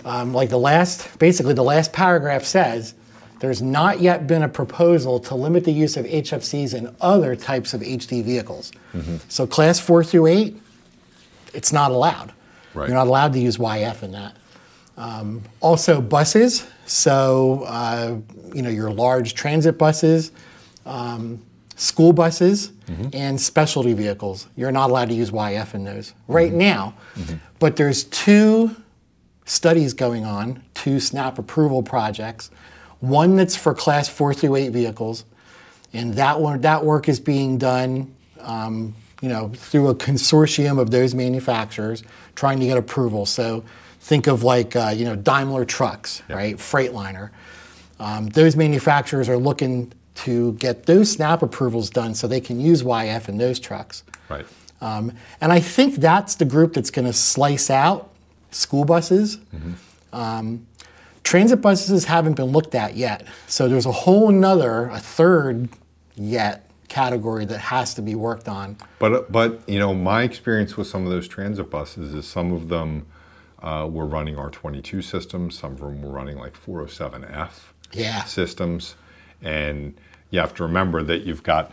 um, 0.05 0.35
like 0.35 0.51
the 0.51 0.59
last, 0.59 1.19
basically 1.19 1.55
the 1.55 1.63
last 1.63 1.93
paragraph 1.93 2.45
says, 2.45 2.95
there's 3.39 3.61
not 3.61 4.01
yet 4.01 4.27
been 4.27 4.45
a 4.45 4.49
proposal 4.49 5.19
to 5.19 5.35
limit 5.35 5.65
the 5.65 5.73
use 5.73 5.97
of 5.97 6.07
HFCs 6.07 6.75
in 6.75 6.95
other 7.01 7.35
types 7.35 7.75
of 7.75 7.81
HD 7.81 8.23
vehicles. 8.23 8.71
Mm-hmm. 8.95 9.17
So 9.29 9.47
class 9.47 9.81
four 9.81 10.05
through 10.05 10.29
eight, 10.29 10.61
it's 11.53 11.73
not 11.73 11.91
allowed. 11.91 12.33
Right. 12.75 12.89
You're 12.89 12.97
not 12.97 13.09
allowed 13.09 13.33
to 13.35 13.41
use 13.41 13.59
YF 13.59 14.03
in 14.03 14.13
that. 14.13 14.37
Um, 14.97 15.43
also 15.61 16.01
buses, 16.01 16.67
so 16.87 17.65
uh, 17.67 18.17
you 18.55 18.63
know 18.63 18.71
your 18.71 18.91
large 18.91 19.35
transit 19.35 19.79
buses, 19.79 20.33
um, 20.85 21.43
school 21.77 22.13
buses, 22.13 22.73
mm-hmm. 22.87 23.09
and 23.13 23.41
specialty 23.41 23.93
vehicles. 23.93 24.49
You're 24.57 24.73
not 24.73 24.91
allowed 24.91 25.09
to 25.09 25.15
use 25.15 25.31
YF 25.31 25.75
in 25.75 25.85
those 25.85 26.15
right 26.29 26.51
mm-hmm. 26.51 26.59
now. 26.59 26.95
Mm-hmm. 27.15 27.37
But 27.59 27.77
there's 27.77 28.05
two 28.05 28.77
studies 29.45 29.95
going 29.95 30.25
on, 30.25 30.63
two 30.75 31.01
SNAP 31.01 31.39
approval 31.39 31.83
projects. 31.83 32.51
One 33.01 33.37
that's 33.37 33.57
for 33.57 33.75
class 33.75 34.09
four 34.09 34.33
through 34.33 34.57
eight 34.57 34.71
vehicles, 34.71 35.25
and 35.93 36.15
that 36.15 36.41
one 36.41 36.61
that 36.61 36.85
work 36.85 37.09
is 37.09 37.19
being 37.19 37.59
done, 37.59 38.15
um, 38.41 38.95
you 39.21 39.29
know, 39.29 39.49
through 39.49 39.89
a 39.89 39.95
consortium 39.95 40.79
of 40.79 40.91
those 40.91 41.15
manufacturers 41.15 42.05
trying 42.37 42.61
to 42.61 42.67
get 42.67 42.79
approval. 42.79 43.27
So 43.27 43.65
think 44.01 44.27
of 44.27 44.45
like 44.45 44.77
uh, 44.77 44.93
you 44.95 45.05
know 45.05 45.17
Daimler 45.17 45.65
trucks, 45.65 46.23
yep. 46.29 46.39
right? 46.39 46.57
Freightliner. 46.57 47.31
Um, 47.99 48.29
those 48.29 48.57
manufacturers 48.57 49.29
are 49.29 49.37
looking 49.37 49.93
to 50.15 50.53
get 50.55 50.87
those 50.87 51.11
SNAP 51.11 51.43
approvals 51.43 51.91
done 51.91 52.15
so 52.15 52.27
they 52.27 52.41
can 52.41 52.61
use 52.61 52.83
YF 52.83 53.29
in 53.29 53.39
those 53.39 53.59
trucks. 53.59 54.05
Right. 54.29 54.47
Um, 54.81 55.13
and 55.41 55.53
I 55.53 55.61
think 55.61 55.97
that's 55.97 56.35
the 56.35 56.45
group 56.45 56.75
that's 56.75 56.91
going 56.91 57.07
to 57.07 57.13
slice 57.13 57.71
out 57.71 58.11
school 58.51 58.85
buses. 58.85 59.37
Mm-hmm. 59.37 59.73
Um, 60.13 60.67
transit 61.25 61.61
buses 61.61 62.05
haven't 62.05 62.35
been 62.35 62.47
looked 62.47 62.75
at 62.75 62.97
yet. 62.97 63.27
So 63.47 63.69
there's 63.69 63.87
a 63.87 63.93
whole 63.93 64.31
nother, 64.31 64.89
a 64.89 64.99
third 64.99 65.69
yet 66.17 66.69
category 66.89 67.47
that 67.47 67.59
has 67.59 67.95
to 67.95 68.03
be 68.03 68.15
worked 68.15 68.49
on. 68.49 68.77
But, 68.99 69.33
but 69.33 69.67
you 69.67 69.79
know, 69.79 69.95
my 69.95 70.25
experience 70.25 70.77
with 70.77 70.89
some 70.89 71.05
of 71.05 71.11
those 71.11 71.27
transit 71.27 71.71
buses 71.71 72.13
is 72.13 72.27
some 72.27 72.53
of 72.53 72.69
them 72.69 73.07
uh, 73.63 73.89
were 73.91 74.07
running 74.07 74.35
R22 74.35 75.03
systems, 75.03 75.59
some 75.59 75.73
of 75.73 75.81
them 75.81 76.03
were 76.03 76.11
running 76.11 76.37
like 76.37 76.55
407F 76.55 77.51
yeah. 77.93 78.25
systems. 78.25 78.97
And 79.41 79.95
you 80.33 80.41
have 80.41 80.55
to 80.55 80.65
remember 80.65 81.05
that 81.05 81.23
you've 81.23 81.45
got 81.45 81.71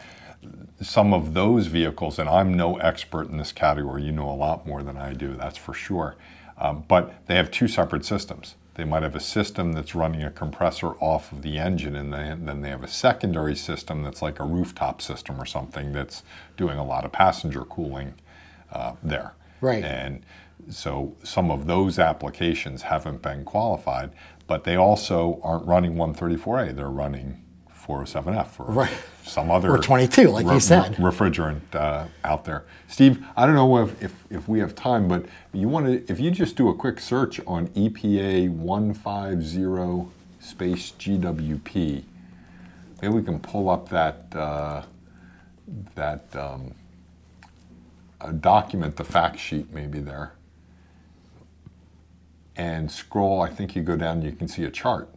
some 0.82 1.14
of 1.14 1.34
those 1.34 1.68
vehicles, 1.68 2.20
and 2.20 2.30
I'm 2.30 2.54
no 2.54 2.78
expert 2.78 3.30
in 3.30 3.38
this 3.38 3.52
category, 3.52 4.04
you 4.04 4.12
know 4.12 4.30
a 4.30 4.36
lot 4.36 4.68
more 4.68 4.84
than 4.84 4.98
I 4.98 5.14
do, 5.14 5.36
that's 5.36 5.58
for 5.58 5.74
sure. 5.74 6.16
Um, 6.58 6.84
but 6.88 7.26
they 7.26 7.36
have 7.36 7.50
two 7.50 7.68
separate 7.68 8.06
systems. 8.06 8.56
They 8.76 8.84
might 8.84 9.04
have 9.04 9.16
a 9.16 9.22
system 9.22 9.74
that's 9.74 9.96
running 9.96 10.24
a 10.24 10.30
compressor 10.30 10.90
off 11.00 11.32
of 11.32 11.42
the 11.42 11.58
engine, 11.58 11.96
and 11.96 12.14
then 12.14 12.62
they 12.62 12.70
have 12.70 12.84
a 12.84 12.88
secondary 12.88 13.56
system 13.56 14.04
that's 14.04 14.22
like 14.22 14.40
a 14.40 14.46
rooftop 14.46 15.02
system 15.02 15.42
or 15.42 15.46
something 15.46 15.92
that's 15.92 16.24
doing 16.56 16.78
a 16.78 16.86
lot 16.86 17.06
of 17.06 17.12
passenger 17.12 17.64
cooling 17.64 18.14
uh, 18.72 18.94
there. 19.02 19.34
Right. 19.62 19.84
And 19.84 20.26
so 20.70 21.16
some 21.24 21.50
of 21.50 21.66
those 21.66 21.98
applications 21.98 22.84
haven't 22.84 23.22
been 23.22 23.44
qualified, 23.44 24.12
but 24.48 24.64
they 24.64 24.76
also 24.76 25.40
aren't 25.44 25.66
running 25.66 25.96
134A. 25.96 26.76
They're 26.76 26.90
running 26.90 27.44
407F 27.90 28.60
or 28.60 28.72
right. 28.72 28.92
some 29.24 29.50
other 29.50 29.72
or 29.72 29.80
22, 29.80 30.30
like 30.30 30.46
re- 30.46 30.54
you 30.54 30.60
said, 30.60 30.94
refrigerant 30.96 31.74
uh, 31.74 32.06
out 32.24 32.46
there. 32.46 32.66
Steve, 32.88 33.26
I 33.36 33.48
don't 33.48 33.56
know 33.56 33.78
if, 33.80 34.04
if, 34.04 34.14
if, 34.30 34.48
we 34.48 34.60
have 34.60 34.76
time, 34.76 35.08
but 35.08 35.26
you 35.54 35.68
want 35.68 35.88
to 35.88 36.12
if 36.12 36.20
you 36.20 36.30
just 36.30 36.56
do 36.56 36.70
a 36.70 36.76
quick 36.76 37.00
search 37.00 37.42
on 37.48 37.68
EPA 37.70 38.52
150 38.52 40.12
space 40.40 40.92
GWP, 41.00 42.04
maybe 43.02 43.14
we 43.14 43.24
can 43.24 43.40
pull 43.40 43.72
up 43.72 43.90
that 43.90 44.36
uh, 44.36 44.84
that 45.96 46.36
um, 46.36 46.76
document, 48.40 48.98
the 48.98 49.04
fact 49.04 49.40
sheet, 49.40 49.74
maybe 49.74 50.00
there, 50.00 50.34
and 52.56 52.92
scroll. 52.92 53.42
I 53.42 53.50
think 53.50 53.76
you 53.76 53.82
go 53.82 53.96
down, 53.96 54.22
you 54.22 54.32
can 54.32 54.48
see 54.48 54.64
a 54.64 54.70
chart 54.70 55.10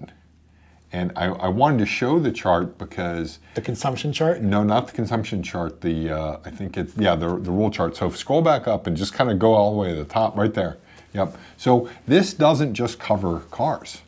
and 0.92 1.10
I, 1.16 1.26
I, 1.26 1.48
wanted 1.48 1.78
to 1.78 1.86
show 1.86 2.18
the 2.18 2.30
chart 2.30 2.76
because 2.76 3.38
the 3.54 3.62
consumption 3.62 4.12
chart. 4.12 4.42
No, 4.42 4.62
not 4.62 4.86
the 4.86 4.92
consumption 4.92 5.42
chart. 5.42 5.80
The 5.80 6.10
uh, 6.10 6.38
I 6.44 6.50
think 6.50 6.76
it's 6.76 6.96
yeah 6.96 7.14
the 7.16 7.28
the 7.28 7.50
rule 7.50 7.70
chart. 7.70 7.96
So 7.96 8.10
scroll 8.10 8.42
back 8.42 8.68
up 8.68 8.86
and 8.86 8.96
just 8.96 9.14
kind 9.14 9.30
of 9.30 9.38
go 9.38 9.54
all 9.54 9.72
the 9.72 9.78
way 9.78 9.88
to 9.88 9.96
the 9.96 10.04
top, 10.04 10.36
right 10.36 10.52
there. 10.52 10.76
Yep. 11.14 11.36
So 11.56 11.88
this 12.06 12.34
doesn't 12.34 12.74
just 12.74 12.98
cover 12.98 13.40
cars. 13.50 14.02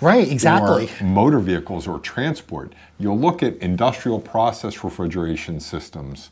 Right, 0.00 0.30
exactly. 0.30 0.88
Or 1.00 1.04
motor 1.04 1.40
vehicles 1.40 1.86
or 1.86 1.98
transport. 1.98 2.72
You'll 2.98 3.18
look 3.18 3.42
at 3.42 3.56
industrial 3.58 4.18
process 4.18 4.82
refrigeration 4.82 5.60
systems 5.60 6.30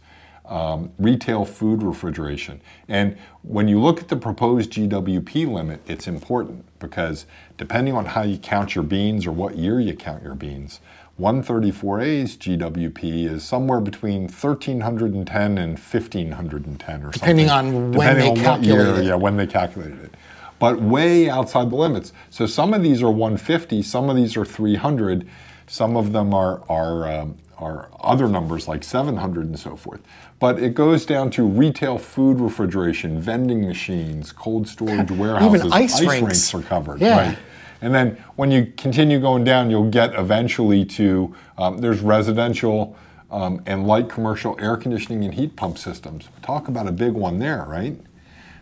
um, 0.49 0.91
retail 0.99 1.45
food 1.45 1.83
refrigeration. 1.83 2.61
And 2.89 3.17
when 3.43 3.69
you 3.69 3.81
look 3.81 4.01
at 4.01 4.09
the 4.09 4.17
proposed 4.17 4.73
GWP 4.73 5.51
limit, 5.53 5.81
it's 5.87 6.09
important 6.09 6.65
because 6.79 7.27
depending 7.57 7.95
on 7.95 8.07
how 8.07 8.23
you 8.23 8.39
count 8.39 8.75
your 8.75 8.85
beans 8.85 9.27
or 9.27 9.33
what 9.33 9.57
year 9.57 9.81
you 9.81 9.95
count 9.95 10.23
your 10.23 10.35
beans, 10.35 10.81
134A's 11.21 12.37
GWP 12.37 13.27
is 13.27 13.43
somewhere 13.45 13.81
between 13.81 14.23
1310 14.23 15.59
and 15.59 15.73
1510 15.73 17.05
or 17.05 17.11
depending 17.11 17.49
something. 17.49 17.51
On 17.51 17.91
depending 17.91 17.91
on 17.91 17.93
when 17.93 18.19
they 18.19 18.43
what 18.43 18.63
year, 18.63 19.03
yeah, 19.03 19.15
when 19.17 19.37
they 19.37 19.47
calculated 19.47 20.01
it. 20.05 20.15
But 20.61 20.81
way 20.81 21.29
outside 21.29 21.71
the 21.71 21.77
limits. 21.77 22.13
So 22.31 22.47
some 22.47 22.73
of 22.73 22.83
these 22.83 23.03
are 23.03 23.11
150, 23.11 23.83
some 23.83 24.09
of 24.09 24.17
these 24.17 24.37
are 24.37 24.45
300, 24.45 25.29
some 25.67 25.97
of 25.97 26.13
them 26.13 26.33
are 26.33 26.63
are 26.69 27.09
um, 27.11 27.39
are 27.59 27.89
other 28.01 28.29
numbers 28.29 28.69
like 28.69 28.85
700 28.85 29.47
and 29.47 29.59
so 29.59 29.77
forth. 29.77 30.01
But 30.38 30.61
it 30.62 30.74
goes 30.74 31.05
down 31.05 31.31
to 31.31 31.42
retail 31.44 31.98
food 31.98 32.40
refrigeration, 32.40 33.20
vending 33.20 33.66
machines, 33.66 34.31
cold 34.31 34.68
storage 34.68 35.11
warehouses, 35.11 35.61
Even 35.61 35.72
ice, 35.72 35.94
ice 35.96 36.01
rinks. 36.07 36.22
rinks. 36.22 36.55
are 36.55 36.62
covered. 36.62 37.01
Yeah. 37.01 37.29
Right. 37.29 37.38
And 37.81 37.94
then 37.94 38.22
when 38.37 38.51
you 38.51 38.72
continue 38.77 39.20
going 39.20 39.44
down, 39.44 39.70
you'll 39.70 39.90
get 39.90 40.14
eventually 40.14 40.85
to 40.85 41.35
um, 41.57 41.79
there's 41.79 42.01
residential 42.01 42.96
um, 43.31 43.62
and 43.66 43.87
light 43.87 44.09
commercial 44.09 44.57
air 44.61 44.77
conditioning 44.77 45.24
and 45.24 45.35
heat 45.35 45.55
pump 45.57 45.79
systems. 45.79 46.29
Talk 46.42 46.68
about 46.68 46.87
a 46.88 46.92
big 46.92 47.12
one 47.12 47.38
there, 47.38 47.64
right? 47.68 47.96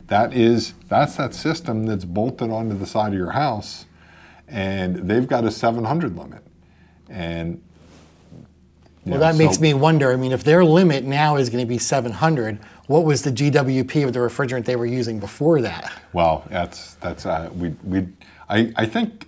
That 0.08 0.34
is 0.34 0.74
that's 0.88 1.16
that 1.16 1.34
system 1.34 1.86
that's 1.86 2.04
bolted 2.04 2.50
onto 2.50 2.76
the 2.76 2.86
side 2.86 3.08
of 3.08 3.18
your 3.18 3.32
house, 3.32 3.86
and 4.48 4.96
they've 5.08 5.26
got 5.26 5.44
a 5.44 5.50
700 5.50 6.16
limit. 6.16 6.42
And 7.08 7.62
well, 9.12 9.20
that 9.20 9.34
so, 9.34 9.38
makes 9.38 9.60
me 9.60 9.74
wonder. 9.74 10.12
I 10.12 10.16
mean, 10.16 10.32
if 10.32 10.44
their 10.44 10.64
limit 10.64 11.04
now 11.04 11.36
is 11.36 11.48
going 11.48 11.64
to 11.64 11.68
be 11.68 11.78
700, 11.78 12.58
what 12.86 13.04
was 13.04 13.22
the 13.22 13.30
GWP 13.30 14.06
of 14.06 14.12
the 14.12 14.18
refrigerant 14.18 14.64
they 14.64 14.76
were 14.76 14.86
using 14.86 15.18
before 15.20 15.60
that? 15.62 15.92
Well, 16.12 16.44
that's 16.50 16.94
that's 16.96 17.26
uh, 17.26 17.50
we 17.54 17.70
we 17.84 18.08
I, 18.48 18.72
I 18.76 18.86
think 18.86 19.26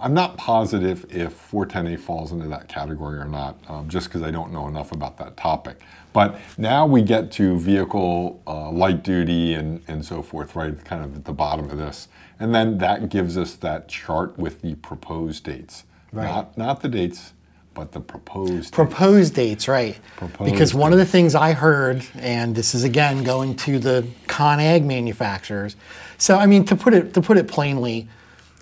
I'm 0.00 0.14
not 0.14 0.38
positive 0.38 1.04
if 1.10 1.50
410A 1.50 2.00
falls 2.00 2.32
into 2.32 2.48
that 2.48 2.68
category 2.68 3.18
or 3.18 3.26
not, 3.26 3.58
um, 3.68 3.86
just 3.86 4.08
because 4.08 4.22
I 4.22 4.30
don't 4.30 4.50
know 4.50 4.66
enough 4.66 4.92
about 4.92 5.18
that 5.18 5.36
topic. 5.36 5.78
But 6.14 6.40
now 6.56 6.86
we 6.86 7.02
get 7.02 7.30
to 7.32 7.58
vehicle 7.58 8.42
uh, 8.46 8.70
light 8.70 9.04
duty 9.04 9.52
and, 9.52 9.82
and 9.86 10.02
so 10.02 10.22
forth, 10.22 10.56
right, 10.56 10.82
kind 10.86 11.04
of 11.04 11.14
at 11.14 11.24
the 11.26 11.34
bottom 11.34 11.68
of 11.68 11.76
this. 11.76 12.08
And 12.38 12.54
then 12.54 12.78
that 12.78 13.10
gives 13.10 13.36
us 13.36 13.54
that 13.56 13.88
chart 13.88 14.38
with 14.38 14.62
the 14.62 14.76
proposed 14.76 15.44
dates. 15.44 15.84
Right. 16.12 16.24
Not, 16.24 16.56
not 16.56 16.80
the 16.80 16.88
dates, 16.88 17.34
but 17.74 17.92
the 17.92 18.00
proposed 18.00 18.54
dates. 18.54 18.70
Proposed 18.70 19.34
dates, 19.34 19.68
right. 19.68 19.98
Proposed 20.16 20.50
because 20.50 20.74
one 20.74 20.92
of 20.92 20.98
the 20.98 21.06
things 21.06 21.34
I 21.34 21.52
heard, 21.52 22.04
and 22.16 22.54
this 22.54 22.74
is 22.74 22.84
again 22.84 23.22
going 23.22 23.56
to 23.56 23.78
the 23.78 24.06
ConAg 24.26 24.84
manufacturers. 24.84 25.76
So 26.18 26.36
I 26.36 26.46
mean, 26.46 26.64
to 26.66 26.76
put 26.76 26.94
it 26.94 27.14
to 27.14 27.22
put 27.22 27.38
it 27.38 27.48
plainly, 27.48 28.08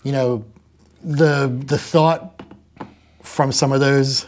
you 0.05 0.12
know, 0.12 0.44
the 1.03 1.49
the 1.66 1.79
thought 1.79 2.42
from 3.23 3.53
some 3.53 3.73
of 3.73 3.81
those 3.81 4.27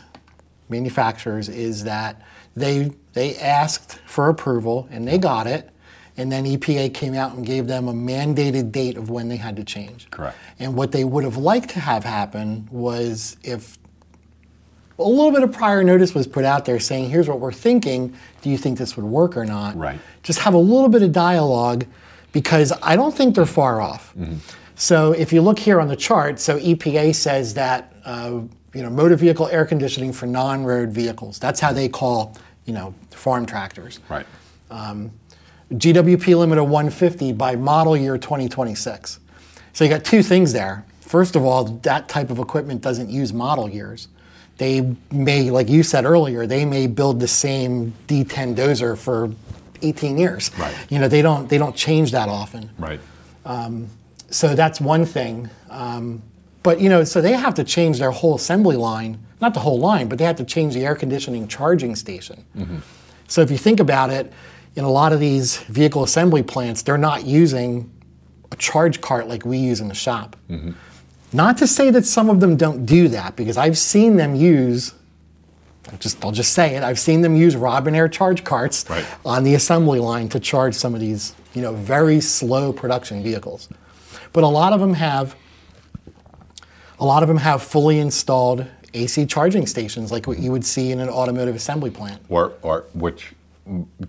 manufacturers 0.69 1.49
is 1.49 1.85
that 1.85 2.23
they 2.57 2.93
they 3.12 3.37
asked 3.37 3.99
for 4.07 4.29
approval 4.29 4.88
and 4.90 5.07
they 5.07 5.19
got 5.19 5.47
it, 5.47 5.71
and 6.16 6.31
then 6.31 6.45
EPA 6.45 6.95
came 6.95 7.14
out 7.14 7.35
and 7.35 7.45
gave 7.45 7.66
them 7.66 7.88
a 7.88 7.93
mandated 7.93 8.73
date 8.73 8.97
of 8.97 9.11
when 9.11 9.29
they 9.29 9.37
had 9.37 9.57
to 9.57 9.64
change. 9.64 10.11
Correct. 10.11 10.37
And 10.59 10.75
what 10.75 10.93
they 10.93 11.05
would 11.05 11.25
have 11.25 11.37
liked 11.37 11.71
to 11.71 11.81
have 11.81 12.05
happen 12.05 12.69
was 12.71 13.37
if 13.43 13.79
a 15.01 15.09
little 15.09 15.33
bit 15.33 15.43
of 15.43 15.53
prior 15.53 15.83
notice 15.83 16.15
was 16.15 16.27
put 16.27 16.45
out 16.45 16.65
there 16.65 16.79
saying, 16.79 17.11
here's 17.11 17.29
what 17.29 17.41
we're 17.41 17.53
thinking. 17.53 18.15
Do 18.43 18.51
you 18.51 18.59
think 18.59 18.79
this 18.79 18.97
would 18.97 19.07
work 19.07 19.37
or 19.37 19.45
not? 19.45 19.77
Right. 19.77 20.01
Just 20.23 20.41
have 20.41 20.55
a 20.55 20.59
little 20.59 20.89
bit 20.89 21.03
of 21.03 21.13
dialogue 21.13 21.87
because 22.33 22.73
I 22.83 22.97
don't 22.97 23.15
think 23.15 23.35
they're 23.35 23.47
far 23.47 23.81
off. 23.81 24.15
So 24.77 25.13
if 25.13 25.33
you 25.33 25.43
look 25.43 25.59
here 25.59 25.81
on 25.81 25.89
the 25.89 25.97
chart, 25.97 26.41
so 26.41 26.59
EPA 26.59 27.15
says 27.15 27.55
that 27.55 27.93
uh, 28.05 28.41
you 28.73 28.83
know 28.83 28.91
motor 28.91 29.17
vehicle 29.17 29.49
air 29.49 29.67
conditioning 29.67 30.13
for 30.13 30.27
non-road 30.27 30.91
vehicles. 30.91 31.39
That's 31.39 31.61
how 31.61 31.73
they 31.73 31.89
call 31.89 32.37
you 32.65 32.73
know 32.73 32.95
farm 33.11 33.45
tractors. 33.47 34.01
Right. 34.09 34.27
GWP 35.73 36.37
limit 36.37 36.59
of 36.59 36.69
150 36.69 37.33
by 37.33 37.57
model 37.57 37.97
year 37.97 38.19
2026. 38.19 39.21
So 39.73 39.85
you 39.85 39.91
got 39.91 40.05
two 40.05 40.23
things 40.23 40.53
there. 40.53 40.85
First 41.01 41.37
of 41.37 41.45
all, 41.45 41.65
that 41.65 42.09
type 42.09 42.31
of 42.31 42.39
equipment 42.39 42.81
doesn't 42.81 43.11
use 43.11 43.33
model 43.33 43.69
years. 43.69 44.09
They 44.61 44.94
may, 45.11 45.51
like 45.51 45.70
you 45.70 45.83
said 45.83 46.05
earlier, 46.05 46.46
they 46.46 46.66
may 46.66 46.87
build 46.87 47.18
the 47.18 47.27
same 47.27 47.94
D10 48.07 48.55
dozer 48.55 48.94
for 48.94 49.33
18 49.81 50.18
years. 50.18 50.51
Right. 50.59 50.77
You 50.90 50.99
know, 50.99 51.09
they 51.09 51.23
don't 51.23 51.49
they 51.49 51.57
don't 51.57 51.75
change 51.75 52.12
that 52.12 52.29
often. 52.29 52.68
Right. 52.79 53.01
Um, 53.46 53.88
so 54.29 54.55
that's 54.55 54.79
one 54.79 55.07
thing. 55.07 55.49
Um, 55.70 56.20
but 56.62 56.79
you 56.79 56.90
know, 56.90 57.05
so 57.05 57.23
they 57.23 57.33
have 57.33 57.55
to 57.55 57.64
change 57.64 58.01
their 58.01 58.11
whole 58.11 58.35
assembly 58.35 58.77
line, 58.77 59.18
not 59.40 59.55
the 59.55 59.61
whole 59.61 59.79
line, 59.79 60.11
but 60.11 60.18
they 60.18 60.25
have 60.27 60.37
to 60.37 60.44
change 60.44 60.75
the 60.75 60.85
air 60.85 60.94
conditioning 60.94 61.49
charging 61.49 61.96
station. 61.96 62.44
Mm-hmm. 62.55 62.81
So 63.29 63.40
if 63.40 63.51
you 63.51 63.57
think 63.57 63.81
about 63.81 64.11
it, 64.11 64.31
in 64.77 64.85
a 64.85 64.90
lot 64.90 65.14
of 65.14 65.20
these 65.20 65.57
vehicle 65.57 66.05
assembly 66.05 66.42
plants, 66.42 66.83
they're 66.83 66.99
not 66.99 67.25
using 67.25 67.90
a 68.53 68.57
charge 68.57 69.01
cart 69.01 69.27
like 69.27 69.46
we 69.46 69.57
use 69.57 69.81
in 69.81 69.88
the 69.88 69.94
shop. 69.94 70.37
Mm-hmm. 70.51 70.73
Not 71.33 71.59
to 71.59 71.66
say 71.66 71.90
that 71.90 72.05
some 72.07 72.29
of 72.31 72.40
them 72.40 72.57
don't 72.57 72.85
do 72.85 73.09
that, 73.09 73.37
because 73.37 73.57
I've 73.57 73.79
seen 73.79 74.16
them 74.16 74.35
use. 74.35 74.95
I'll 75.90 75.99
just 75.99 76.25
I'll 76.25 76.33
just 76.33 76.53
say 76.53 76.75
it. 76.77 76.83
I've 76.83 76.99
seen 76.99 77.21
them 77.23 77.35
use 77.37 77.55
Robinair 77.57 78.11
charge 78.11 78.45
carts 78.45 78.88
Right. 78.88 79.05
on 79.25 79.45
the 79.45 79.55
assembly 79.55 79.99
line 79.99 80.29
to 80.31 80.40
charge 80.40 80.75
some 80.75 80.95
of 80.95 81.01
these, 81.01 81.35
you 81.55 81.62
know, 81.62 81.73
very 81.75 82.21
slow 82.21 82.73
production 82.73 83.23
vehicles. 83.23 83.69
But 84.33 84.45
a 84.45 84.49
lot 84.49 84.73
of 84.73 84.81
them 84.81 84.95
have 84.95 85.35
a 86.99 87.05
lot 87.05 87.23
of 87.23 87.29
them 87.29 87.38
have 87.38 87.62
fully 87.62 87.99
installed 87.99 88.66
AC 88.93 89.25
charging 89.27 89.66
stations 89.66 90.12
like 90.12 90.27
what 90.27 90.38
you 90.38 90.53
would 90.53 90.64
see 90.64 90.93
in 90.93 91.01
an 91.01 91.09
automotive 91.09 91.55
assembly 91.57 91.90
plant. 91.90 92.21
Or, 92.29 92.53
or 92.62 92.85
which 92.93 93.33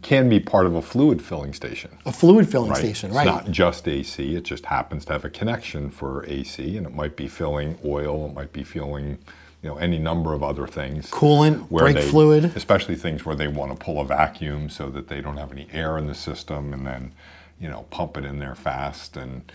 can 0.02 0.30
be 0.30 0.40
part 0.40 0.66
of 0.66 0.76
a 0.76 0.82
fluid 0.82 1.22
filling 1.22 1.54
station. 1.54 1.92
A 2.06 2.12
fluid 2.12 2.50
filling 2.50 2.70
Right. 2.72 2.78
station, 2.80 3.10
it's 3.10 3.18
right? 3.18 3.26
not 3.26 3.52
just 3.52 3.88
AC. 3.88 4.36
It 4.36 4.44
just 4.44 4.66
happens 4.66 5.06
to 5.06 5.14
have 5.14 5.26
a 5.26 5.30
connection 5.30 5.90
for 5.90 6.26
AC, 6.28 6.78
and 6.78 6.86
it 6.88 6.96
might 6.96 7.16
be 7.16 7.28
filling 7.28 7.78
oil. 7.86 8.26
It 8.28 8.34
might 8.34 8.54
be 8.54 8.64
filling, 8.64 9.18
you 9.62 9.70
know, 9.70 9.78
any 9.78 10.00
number 10.00 10.34
of 10.34 10.42
other 10.42 10.66
things. 10.68 11.12
Coolant, 11.12 11.70
brake 11.70 11.96
they- 11.96 12.02
fluid. 12.02 12.52
especially 12.56 12.96
things 12.96 13.26
where 13.26 13.36
they 13.36 13.48
want 13.48 13.72
to 13.72 13.78
pull 13.84 14.00
a 14.02 14.06
vacuum 14.06 14.70
so 14.70 14.90
that 14.90 15.08
they 15.10 15.22
don't 15.22 15.38
have 15.38 15.52
any 15.52 15.68
air 15.72 15.98
in 15.98 16.08
the 16.08 16.16
system, 16.16 16.74
and 16.74 16.86
then, 16.88 17.12
you 17.60 17.70
know, 17.70 17.86
pump 17.92 18.18
it 18.18 18.26
in 18.26 18.40
there 18.40 18.56
fast 18.56 19.16
and 19.18 19.52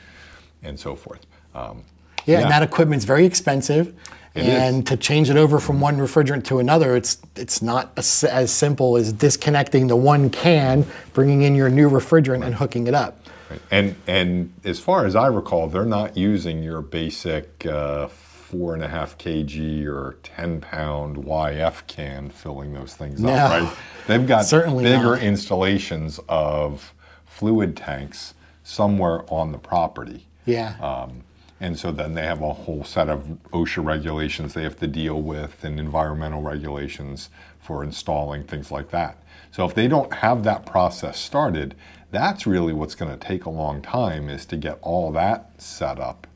and 0.62 0.78
so 0.80 0.94
forth. 0.96 1.26
Um, 1.54 1.84
Yeah, 2.26 2.40
and 2.40 2.50
that 2.50 2.62
equipment's 2.62 3.04
very 3.04 3.24
expensive. 3.24 3.94
It 4.34 4.44
and 4.44 4.82
is. 4.82 4.90
to 4.90 4.96
change 4.98 5.30
it 5.30 5.38
over 5.38 5.58
from 5.58 5.80
one 5.80 5.96
refrigerant 5.96 6.44
to 6.46 6.58
another, 6.58 6.94
it's 6.94 7.16
it's 7.36 7.62
not 7.62 7.92
as, 7.96 8.22
as 8.24 8.50
simple 8.52 8.96
as 8.98 9.12
disconnecting 9.12 9.86
the 9.86 9.96
one 9.96 10.28
can, 10.28 10.84
bringing 11.14 11.40
in 11.42 11.54
your 11.54 11.70
new 11.70 11.88
refrigerant, 11.88 12.44
and 12.44 12.54
hooking 12.54 12.86
it 12.86 12.94
up. 12.94 13.18
Right. 13.50 13.60
And 13.70 13.96
and 14.06 14.52
as 14.64 14.78
far 14.78 15.06
as 15.06 15.16
I 15.16 15.28
recall, 15.28 15.68
they're 15.68 15.86
not 15.86 16.16
using 16.18 16.62
your 16.62 16.82
basic 16.82 17.64
uh, 17.64 18.08
four 18.08 18.74
and 18.74 18.82
a 18.84 18.88
half 18.88 19.16
kg 19.16 19.86
or 19.86 20.16
ten 20.22 20.60
pound 20.60 21.16
YF 21.16 21.86
can 21.86 22.28
filling 22.28 22.74
those 22.74 22.92
things 22.94 23.20
No. 23.20 23.32
up, 23.32 23.50
right? 23.62 23.76
They've 24.06 24.26
got 24.26 24.44
Certainly 24.44 24.84
bigger 24.84 25.14
not. 25.16 25.22
installations 25.22 26.20
of 26.28 26.92
fluid 27.24 27.74
tanks 27.76 28.34
somewhere 28.64 29.24
on 29.32 29.52
the 29.52 29.58
property. 29.58 30.26
Yeah. 30.44 30.74
Um, 30.80 31.22
and 31.60 31.78
so 31.78 31.90
then 31.90 32.14
they 32.14 32.22
have 32.22 32.42
a 32.42 32.52
whole 32.52 32.84
set 32.84 33.08
of 33.08 33.38
OSHA 33.52 33.84
regulations 33.84 34.54
they 34.54 34.62
have 34.62 34.78
to 34.78 34.86
deal 34.86 35.22
with 35.22 35.64
and 35.64 35.80
environmental 35.80 36.42
regulations 36.42 37.30
for 37.60 37.82
installing 37.82 38.44
things 38.44 38.70
like 38.70 38.90
that. 38.90 39.22
So 39.50 39.64
if 39.64 39.74
they 39.74 39.88
don't 39.88 40.12
have 40.12 40.44
that 40.44 40.66
process 40.66 41.18
started, 41.18 41.74
that's 42.10 42.46
really 42.46 42.72
what's 42.72 42.94
going 42.94 43.10
to 43.10 43.26
take 43.26 43.46
a 43.46 43.50
long 43.50 43.80
time 43.80 44.28
is 44.28 44.44
to 44.46 44.56
get 44.56 44.78
all 44.82 45.10
that 45.12 45.50
set 45.60 45.98
up, 45.98 46.26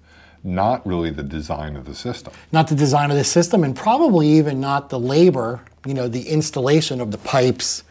not 0.43 0.87
really 0.87 1.11
the 1.11 1.23
design 1.23 1.77
of 1.77 1.85
the 1.85 1.95
system. 1.95 2.33
not 2.51 2.69
the 2.69 2.75
design 2.75 3.11
of 3.11 3.17
the 3.17 3.25
system, 3.25 3.63
and 3.63 3.77
probably 3.77 4.27
even 4.27 4.59
not 4.59 4.89
the 4.89 4.99
labor. 4.99 5.63
You 5.87 5.95
know, 5.95 6.09
the 6.09 6.29
installation 6.29 7.01
of 7.01 7.11
the 7.11 7.19
pipes. 7.19 7.85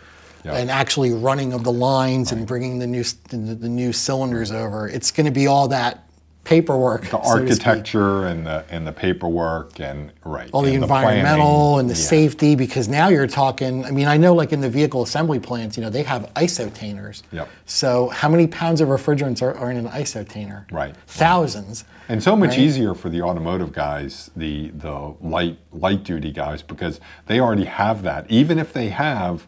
Yeah. 0.45 0.53
And 0.53 0.71
actually 0.71 1.11
running 1.11 1.51
of 1.51 1.65
the 1.65 1.71
lines 1.71 2.31
and 2.31 2.47
bringing 2.47 2.79
the 2.79 2.87
new 2.87 3.03
the, 3.03 3.35
the 3.35 3.67
new 3.67 3.91
cylinders 3.91 4.53
over. 4.53 4.87
It's 4.87 5.11
going 5.11 5.25
to 5.25 5.33
be 5.33 5.47
all 5.47 5.67
that 5.67 6.08
paperwork. 6.49 7.03
The 7.03 7.09
so 7.09 7.17
architecture 7.19 8.25
and 8.25 8.43
the 8.45 8.65
and 8.71 8.85
the 8.87 8.91
paperwork 8.91 9.79
and 9.79 10.11
right. 10.25 10.49
all 10.51 10.63
the 10.63 10.73
and 10.73 10.81
environmental 10.83 11.73
planning. 11.73 11.79
and 11.81 11.89
the 11.91 11.93
Yeah. 12.01 12.07
safety 12.07 12.55
because 12.55 12.87
now 12.87 13.07
you're 13.09 13.27
talking 13.27 13.85
i 13.85 13.91
mean 13.91 14.07
i 14.07 14.17
know 14.17 14.33
like 14.33 14.51
in 14.51 14.59
the 14.59 14.69
vehicle 14.69 15.03
assembly 15.03 15.39
plants 15.39 15.77
you 15.77 15.83
know 15.83 15.91
they 15.91 16.01
have 16.01 16.23
isotainers 16.35 17.21
Yep. 17.31 17.47
so 17.67 18.09
how 18.09 18.29
many 18.29 18.47
pounds 18.47 18.81
of 18.81 18.89
refrigerants 18.89 19.43
are, 19.43 19.55
are 19.55 19.69
in 19.69 19.77
an 19.77 19.87
isotainer 19.89 20.65
Right. 20.71 20.95
thousands 21.05 21.85
And 22.07 22.23
so 22.23 22.35
much 22.35 22.49
Right. 22.51 22.59
easier 22.67 22.95
for 22.95 23.09
the 23.09 23.21
automotive 23.21 23.71
guys, 23.71 24.31
the 24.35 24.71
the 24.85 25.13
light 25.21 25.59
light 25.71 26.03
duty 26.03 26.31
guys, 26.31 26.63
because 26.63 26.99
they 27.27 27.39
already 27.39 27.65
have 27.65 28.01
that. 28.01 28.25
Even 28.29 28.57
if 28.57 28.73
they 28.73 28.89
have 28.89 29.45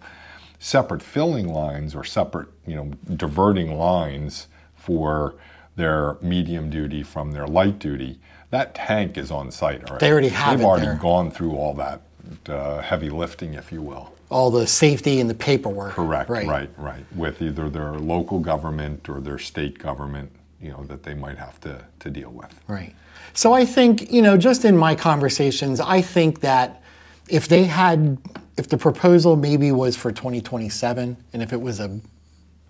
separate 0.59 1.01
filling 1.01 1.47
lines 1.51 1.95
or 1.95 2.03
separate, 2.03 2.49
you 2.67 2.75
know, 2.75 2.87
diverting 3.25 3.75
lines 3.79 4.47
for 4.75 5.33
their 5.81 6.17
medium 6.21 6.69
duty 6.69 7.01
from 7.01 7.31
their 7.31 7.47
light 7.47 7.79
duty, 7.79 8.19
that 8.51 8.75
tank 8.75 9.17
is 9.17 9.31
on 9.31 9.49
site 9.51 9.83
already. 9.89 10.05
They 10.05 10.11
already 10.11 10.29
have 10.29 10.57
They've 10.59 10.65
it 10.65 10.69
already 10.69 10.85
there. 10.85 10.95
gone 10.95 11.31
through 11.31 11.53
all 11.55 11.73
that 11.75 12.01
uh, 12.47 12.81
heavy 12.81 13.09
lifting, 13.09 13.55
if 13.55 13.71
you 13.71 13.81
will. 13.81 14.13
all 14.29 14.51
the 14.51 14.67
safety 14.67 15.19
and 15.19 15.29
the 15.29 15.33
paperwork 15.33 15.93
Correct. 15.93 16.29
right 16.29 16.47
Right. 16.47 16.69
Right. 16.77 17.05
With 17.15 17.41
either 17.41 17.67
their 17.69 17.93
local 17.93 18.39
government 18.39 19.09
or 19.09 19.19
their 19.21 19.39
state 19.39 19.77
government, 19.79 20.31
you 20.61 20.69
know, 20.71 20.83
that 20.85 21.01
they 21.03 21.15
might 21.15 21.37
have 21.37 21.59
to 21.61 21.83
to 21.99 22.09
deal 22.09 22.29
with. 22.29 22.53
Right. 22.67 22.93
So 23.33 23.53
I 23.53 23.65
think, 23.65 24.11
you 24.11 24.21
know, 24.21 24.37
just 24.37 24.63
in 24.65 24.77
my 24.77 24.93
conversations, 24.95 25.79
I 25.79 26.01
think 26.01 26.41
that 26.41 26.81
if 27.27 27.47
they 27.47 27.63
had, 27.63 28.17
if 28.57 28.67
the 28.69 28.77
proposal 28.77 29.35
maybe 29.35 29.71
was 29.71 29.95
for 29.95 30.11
2027, 30.11 31.17
and 31.33 31.41
if 31.41 31.51
it 31.53 31.61
was 31.61 31.79
a 31.79 31.99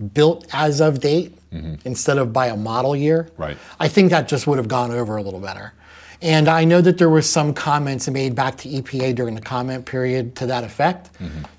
built 0.01 0.45
as 0.53 0.81
of 0.81 0.99
date 0.99 1.37
instead 1.83 2.17
of 2.17 2.31
by 2.31 2.47
a 2.47 2.55
model 2.55 2.95
year, 2.95 3.29
Right. 3.37 3.57
I 3.77 3.89
think 3.89 4.09
that 4.11 4.29
just 4.29 4.47
would 4.47 4.57
have 4.57 4.69
gone 4.69 4.89
over 4.91 5.17
a 5.17 5.21
little 5.21 5.41
better. 5.41 5.73
And 6.21 6.47
I 6.47 6.63
know 6.63 6.79
that 6.81 6.97
there 6.97 7.09
were 7.09 7.21
some 7.21 7.53
comments 7.53 8.07
made 8.09 8.35
back 8.35 8.55
to 8.59 8.69
EPA 8.69 9.15
during 9.15 9.35
the 9.35 9.41
comment 9.41 9.85
period 9.85 10.35
to 10.37 10.45
that 10.45 10.63
effect. 10.63 11.09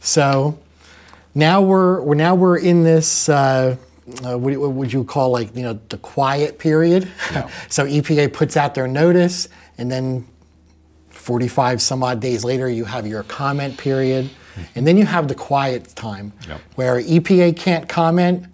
So 0.00 0.58
now 1.34 1.60
we're, 1.60 2.00
we're 2.00 2.14
now 2.14 2.34
we're 2.34 2.56
in 2.58 2.84
this. 2.84 3.28
Uh, 3.28 3.76
uh, 4.24 4.36
what, 4.38 4.56
what 4.56 4.70
would 4.72 4.92
you 4.92 5.04
call 5.04 5.30
like 5.30 5.54
you 5.56 5.62
know 5.62 5.78
the 5.90 5.98
quiet 5.98 6.58
period? 6.58 7.08
Yeah. 7.30 7.50
so 7.68 7.84
EPA 7.86 8.32
puts 8.32 8.56
out 8.56 8.74
their 8.74 8.88
notice, 8.88 9.48
and 9.78 9.90
then 9.90 10.26
45 11.10 11.80
some 11.82 12.02
odd 12.02 12.20
days 12.20 12.44
later, 12.44 12.68
you 12.68 12.84
have 12.84 13.06
your 13.06 13.22
comment 13.24 13.76
period, 13.78 14.30
and 14.74 14.86
then 14.86 14.96
you 14.96 15.06
have 15.06 15.28
the 15.28 15.34
quiet 15.34 15.94
time 15.94 16.32
Yep. 16.48 16.60
where 16.76 17.00
EPA 17.00 17.56
can't 17.56 17.88
comment, 17.88 18.46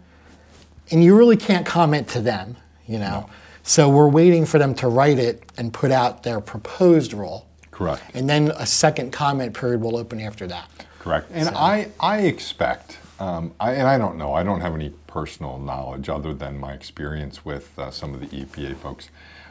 and 0.90 1.02
you 1.04 1.16
really 1.16 1.36
can't 1.36 1.66
comment 1.66 2.08
to 2.08 2.20
them. 2.20 2.56
You 2.86 2.98
know, 2.98 3.28
So 3.62 3.90
we're 3.90 4.08
waiting 4.08 4.46
for 4.46 4.58
them 4.58 4.74
to 4.76 4.88
write 4.88 5.18
it 5.18 5.42
and 5.58 5.72
put 5.72 5.90
out 5.90 6.22
their 6.22 6.40
proposed 6.40 7.12
rule. 7.12 7.46
Correct. 7.70 8.02
And 8.14 8.28
then 8.28 8.50
a 8.56 8.64
second 8.64 9.12
comment 9.12 9.52
period 9.54 9.82
will 9.82 9.96
open 9.98 10.20
after 10.20 10.46
that. 10.46 10.68
Correct. 10.98 11.30
And 11.32 11.50
I, 11.50 11.88
I 12.00 12.20
expect, 12.20 12.96
um, 13.20 13.52
I, 13.60 13.72
and 13.72 13.86
I 13.86 13.98
don't 13.98 14.16
know, 14.16 14.32
I 14.32 14.42
don't 14.42 14.60
have 14.62 14.74
any 14.74 14.90
personal 15.06 15.58
knowledge 15.58 16.08
other 16.08 16.32
than 16.32 16.58
my 16.58 16.72
experience 16.72 17.44
with 17.44 17.78
uh, 17.78 17.90
some 17.90 18.14
of 18.14 18.20
the 18.20 18.26
EPA 18.28 18.74
folks. 18.78 19.10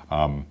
Um, 0.09 0.47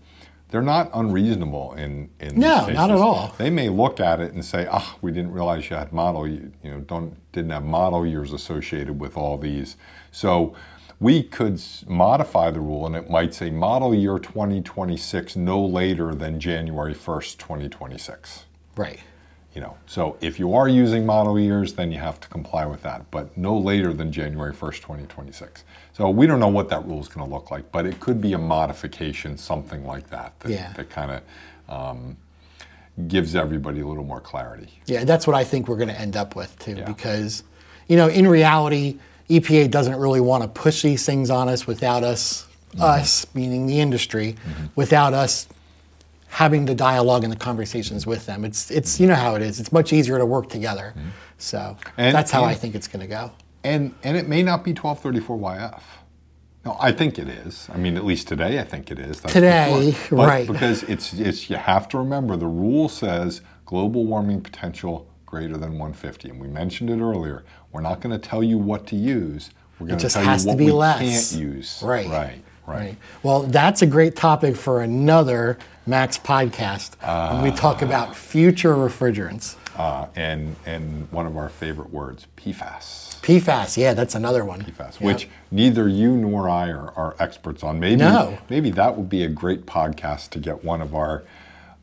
they're 0.57 0.63
not 0.63 0.91
unreasonable 0.95 1.75
in, 1.75 2.09
in 2.19 2.41
No, 2.41 2.61
cases. 2.61 2.75
not 2.77 2.91
at 2.91 2.97
all. 2.97 3.35
They 3.37 3.51
may 3.51 3.69
look 3.69 4.01
at 4.01 4.21
it 4.21 4.33
and 4.33 4.43
say, 4.43 4.67
ah, 4.71 4.97
we 5.03 5.13
didn't 5.13 5.33
realize 5.33 5.69
you 5.69 5.77
had 5.77 5.93
model, 5.93 6.27
you, 6.27 6.51
you 6.63 6.71
know, 6.71 6.81
don't, 6.81 7.15
didn't 7.33 7.51
have 7.51 7.63
model 7.63 8.07
years 8.07 8.33
associated 8.33 8.99
with 8.99 9.19
all 9.19 9.37
these. 9.37 9.77
So 10.13 10.55
we 10.99 11.23
could 11.23 11.61
modify 11.87 12.51
the 12.53 12.61
rule 12.61 12.87
and 12.87 12.97
it 12.97 13.11
might 13.11 13.35
say 13.35 13.51
model 13.51 13.95
year 13.95 14.19
2026 14.19 15.37
no 15.37 15.63
later 15.63 16.15
than 16.15 16.41
January 16.41 16.95
1st, 16.95 17.37
2026 17.37 18.47
Right. 18.79 19.01
You 19.57 19.63
know 19.63 19.75
so 19.87 20.17
if 20.21 20.39
you 20.39 20.55
are 20.55 20.69
using 20.69 21.07
model 21.07 21.41
years 21.41 21.73
then 21.73 21.91
you 21.91 21.99
have 21.99 22.21
to 22.21 22.29
comply 22.29 22.67
with 22.67 22.83
that 22.83 23.11
but 23.11 23.35
no 23.39 23.57
later 23.57 23.93
than 23.95 24.13
january 24.13 24.53
1st 24.53 24.77
2026 24.83 25.65
so 25.95 26.11
we 26.11 26.27
don't 26.27 26.39
know 26.39 26.47
what 26.59 26.69
that 26.69 26.85
rule 26.87 27.01
is 27.01 27.09
going 27.09 27.27
to 27.27 27.35
look 27.35 27.51
like 27.51 27.73
but 27.73 27.87
it 27.87 27.99
could 27.99 28.21
be 28.21 28.35
a 28.35 28.39
modification 28.39 29.37
something 29.39 29.85
like 29.87 30.09
that 30.11 30.39
that, 30.41 30.51
Yeah. 30.53 30.73
that 30.75 30.91
kind 30.91 31.11
of 31.11 31.75
um, 31.75 32.17
gives 33.09 33.35
everybody 33.35 33.81
a 33.81 33.87
little 33.87 34.05
more 34.05 34.21
clarity 34.21 34.69
Yeah, 34.85 35.05
that's 35.05 35.27
what 35.27 35.35
I 35.35 35.43
think 35.43 35.69
we're 35.69 35.77
going 35.77 35.89
to 35.89 36.01
end 36.01 36.17
up 36.17 36.37
with 36.37 36.57
too, 36.59 36.73
Yeah. 36.77 36.85
because, 36.87 37.43
you 37.89 37.97
know, 37.97 38.09
in 38.09 38.27
reality, 38.29 38.99
EPA 39.29 39.71
doesn't 39.71 39.97
really 39.97 40.21
want 40.21 40.43
to 40.45 40.49
push 40.49 40.81
these 40.83 41.05
things 41.05 41.29
on 41.29 41.49
us 41.49 41.67
without 41.67 42.05
us, 42.05 42.47
Mm-hmm. 42.73 42.83
us 42.83 43.27
meaning 43.35 43.67
the 43.67 43.81
industry, 43.81 44.37
without 44.77 45.13
us 45.15 45.47
having 46.29 46.67
the 46.67 46.75
dialogue 46.75 47.25
and 47.25 47.33
the 47.33 47.37
conversations 47.39 48.07
with 48.07 48.27
them. 48.27 48.45
It's 48.45 48.71
it's 48.71 48.99
you 49.01 49.07
know 49.07 49.15
how 49.15 49.35
it 49.37 49.43
is. 49.43 49.59
It's 49.61 49.73
much 49.73 49.93
easier 49.93 50.19
to 50.19 50.27
work 50.27 50.49
together. 50.49 50.95
So 51.39 51.59
Mm-hmm. 51.59 52.01
And- 52.01 52.15
that's 52.17 52.31
how 52.31 52.45
I 52.45 52.55
think 52.55 52.75
it's 52.75 52.89
going 52.89 53.01
to 53.01 53.07
go. 53.07 53.31
and 53.65 53.95
and 54.03 54.17
it 54.17 54.29
may 54.29 54.43
not 54.43 54.63
be 54.65 54.73
1234yf 54.75 55.81
no 56.65 56.77
i 56.81 56.91
think 56.93 57.19
it 57.19 57.29
is 57.29 57.69
i 57.75 57.77
mean 57.77 57.97
at 57.97 58.05
least 58.05 58.29
today 58.29 58.59
i 58.61 58.65
think 58.65 58.91
it 58.91 58.99
is 58.99 59.21
that's 59.21 59.33
Today, 59.33 59.93
sure. 60.09 60.19
Right. 60.19 60.47
because 60.53 60.83
it's 60.85 61.13
it's 61.15 61.49
you 61.51 61.57
have 61.57 61.89
to 61.91 61.99
remember 61.99 62.37
the 62.37 62.47
rule 62.47 62.89
says 62.89 63.41
global 63.65 64.05
warming 64.05 64.41
potential 64.41 65.09
greater 65.27 65.57
than 65.57 65.73
150 65.79 66.31
and 66.31 66.41
we 66.41 66.49
mentioned 66.49 66.91
it 66.91 67.01
earlier 67.01 67.45
we're 67.73 67.81
not 67.91 68.01
going 68.01 68.13
to 68.21 68.29
tell 68.31 68.43
you 68.43 68.59
what 68.59 68.87
to 68.89 68.97
use 68.97 69.51
we're 69.79 69.89
going 69.89 69.99
to 69.99 70.09
tell 70.09 70.23
has 70.25 70.45
you 70.45 70.51
to 70.51 70.55
what 70.55 70.59
be 70.59 70.65
we 70.67 70.73
less. 70.73 71.01
can't 71.33 71.43
use 71.43 71.83
Right. 71.85 72.09
right 72.09 72.43
right, 72.67 72.77
Right. 72.79 72.97
Well, 73.23 73.43
that's 73.45 73.83
a 73.83 73.87
great 73.87 74.17
topic 74.17 74.57
for 74.57 74.81
another 74.83 75.59
MACS 75.87 76.19
podcast 76.21 76.97
when 77.33 77.43
we 77.43 77.51
talk 77.57 77.83
about 77.83 78.17
future 78.17 78.75
refrigerants. 78.75 79.57
Uh, 79.77 80.07
and 80.17 80.57
and 80.65 81.07
one 81.13 81.27
of 81.27 81.37
our 81.37 81.51
favorite 81.51 81.91
words 81.93 82.27
pfas 82.39 83.21
PFAS, 83.21 83.77
yeah, 83.77 83.93
that's 83.93 84.15
another 84.15 84.43
one. 84.45 84.63
PFAS, 84.63 85.01
Yeah. 85.01 85.07
which 85.07 85.29
neither 85.51 85.87
you 85.89 86.17
nor 86.17 86.49
I 86.49 86.69
are, 86.71 86.93
are 86.97 87.15
experts 87.19 87.63
on. 87.63 87.79
Maybe 87.81 87.97
No. 87.97 88.39
maybe 88.49 88.71
that 88.71 88.97
would 88.97 89.09
be 89.11 89.23
a 89.25 89.29
great 89.29 89.67
podcast 89.67 90.31
to 90.31 90.39
get 90.39 90.65
one 90.65 90.81
of 90.81 90.95
our 90.95 91.25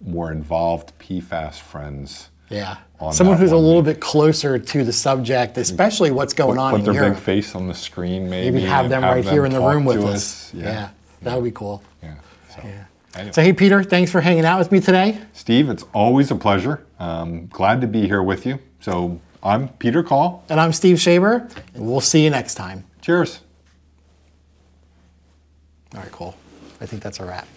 more 0.03 0.31
involved 0.31 0.91
PFAS 0.99 1.59
friends. 1.59 2.29
Yeah. 2.49 2.77
On 3.03 3.11
Someone 3.13 3.37
who's 3.37 3.51
a 3.51 3.57
little 3.57 3.81
bit 3.81 3.99
closer 3.99 4.57
to 4.57 4.83
the 4.85 4.93
subject, 4.93 5.57
especially 5.57 6.09
what's 6.11 6.33
going 6.33 6.57
on 6.57 6.71
Put 6.71 6.79
in 6.79 6.85
their 6.85 6.93
Europe. 6.93 7.15
big 7.15 7.23
face 7.23 7.53
on 7.53 7.67
the 7.67 7.73
screen, 7.73 8.29
maybe. 8.29 8.51
Maybe 8.51 8.65
have 8.65 8.87
them 8.89 9.03
right 9.03 9.25
here 9.25 9.45
in 9.45 9.51
the 9.51 9.59
room 9.59 9.83
with 9.83 9.99
to 9.99 10.07
us. 10.07 10.53
Yeah. 10.53 10.89
that 11.21 11.35
would 11.35 11.43
be 11.43 11.51
cool. 11.51 11.83
Yeah. 12.01 12.15
So, 12.55 12.61
anyway. 13.15 13.31
So, 13.33 13.41
hey, 13.41 13.51
Peter, 13.51 13.83
thanks 13.83 14.09
for 14.09 14.21
hanging 14.21 14.45
out 14.45 14.57
with 14.57 14.71
me 14.71 14.79
today. 14.79 15.19
Steve, 15.33 15.69
it's 15.69 15.83
always 15.93 16.31
a 16.31 16.35
pleasure. 16.35 16.85
Um, 16.97 17.47
glad 17.47 17.81
to 17.81 17.87
be 17.87 18.07
here 18.07 18.23
with 18.23 18.45
you. 18.45 18.59
So 18.79 19.19
I'm 19.43 19.67
Peter 19.67 20.01
Coll. 20.01 20.41
And 20.47 20.61
I'm 20.61 20.71
Steve 20.71 20.95
Schaeber, 20.95 21.51
and 21.75 21.85
we'll 21.85 21.99
see 21.99 22.23
you 22.23 22.29
next 22.29 22.55
time. 22.55 22.85
Cheers. 23.01 23.41
All 25.93 25.99
right, 26.01 26.11
cool. 26.11 26.37
I 26.79 26.85
think 26.85 27.03
that's 27.03 27.19
a 27.19 27.25
wrap. 27.25 27.47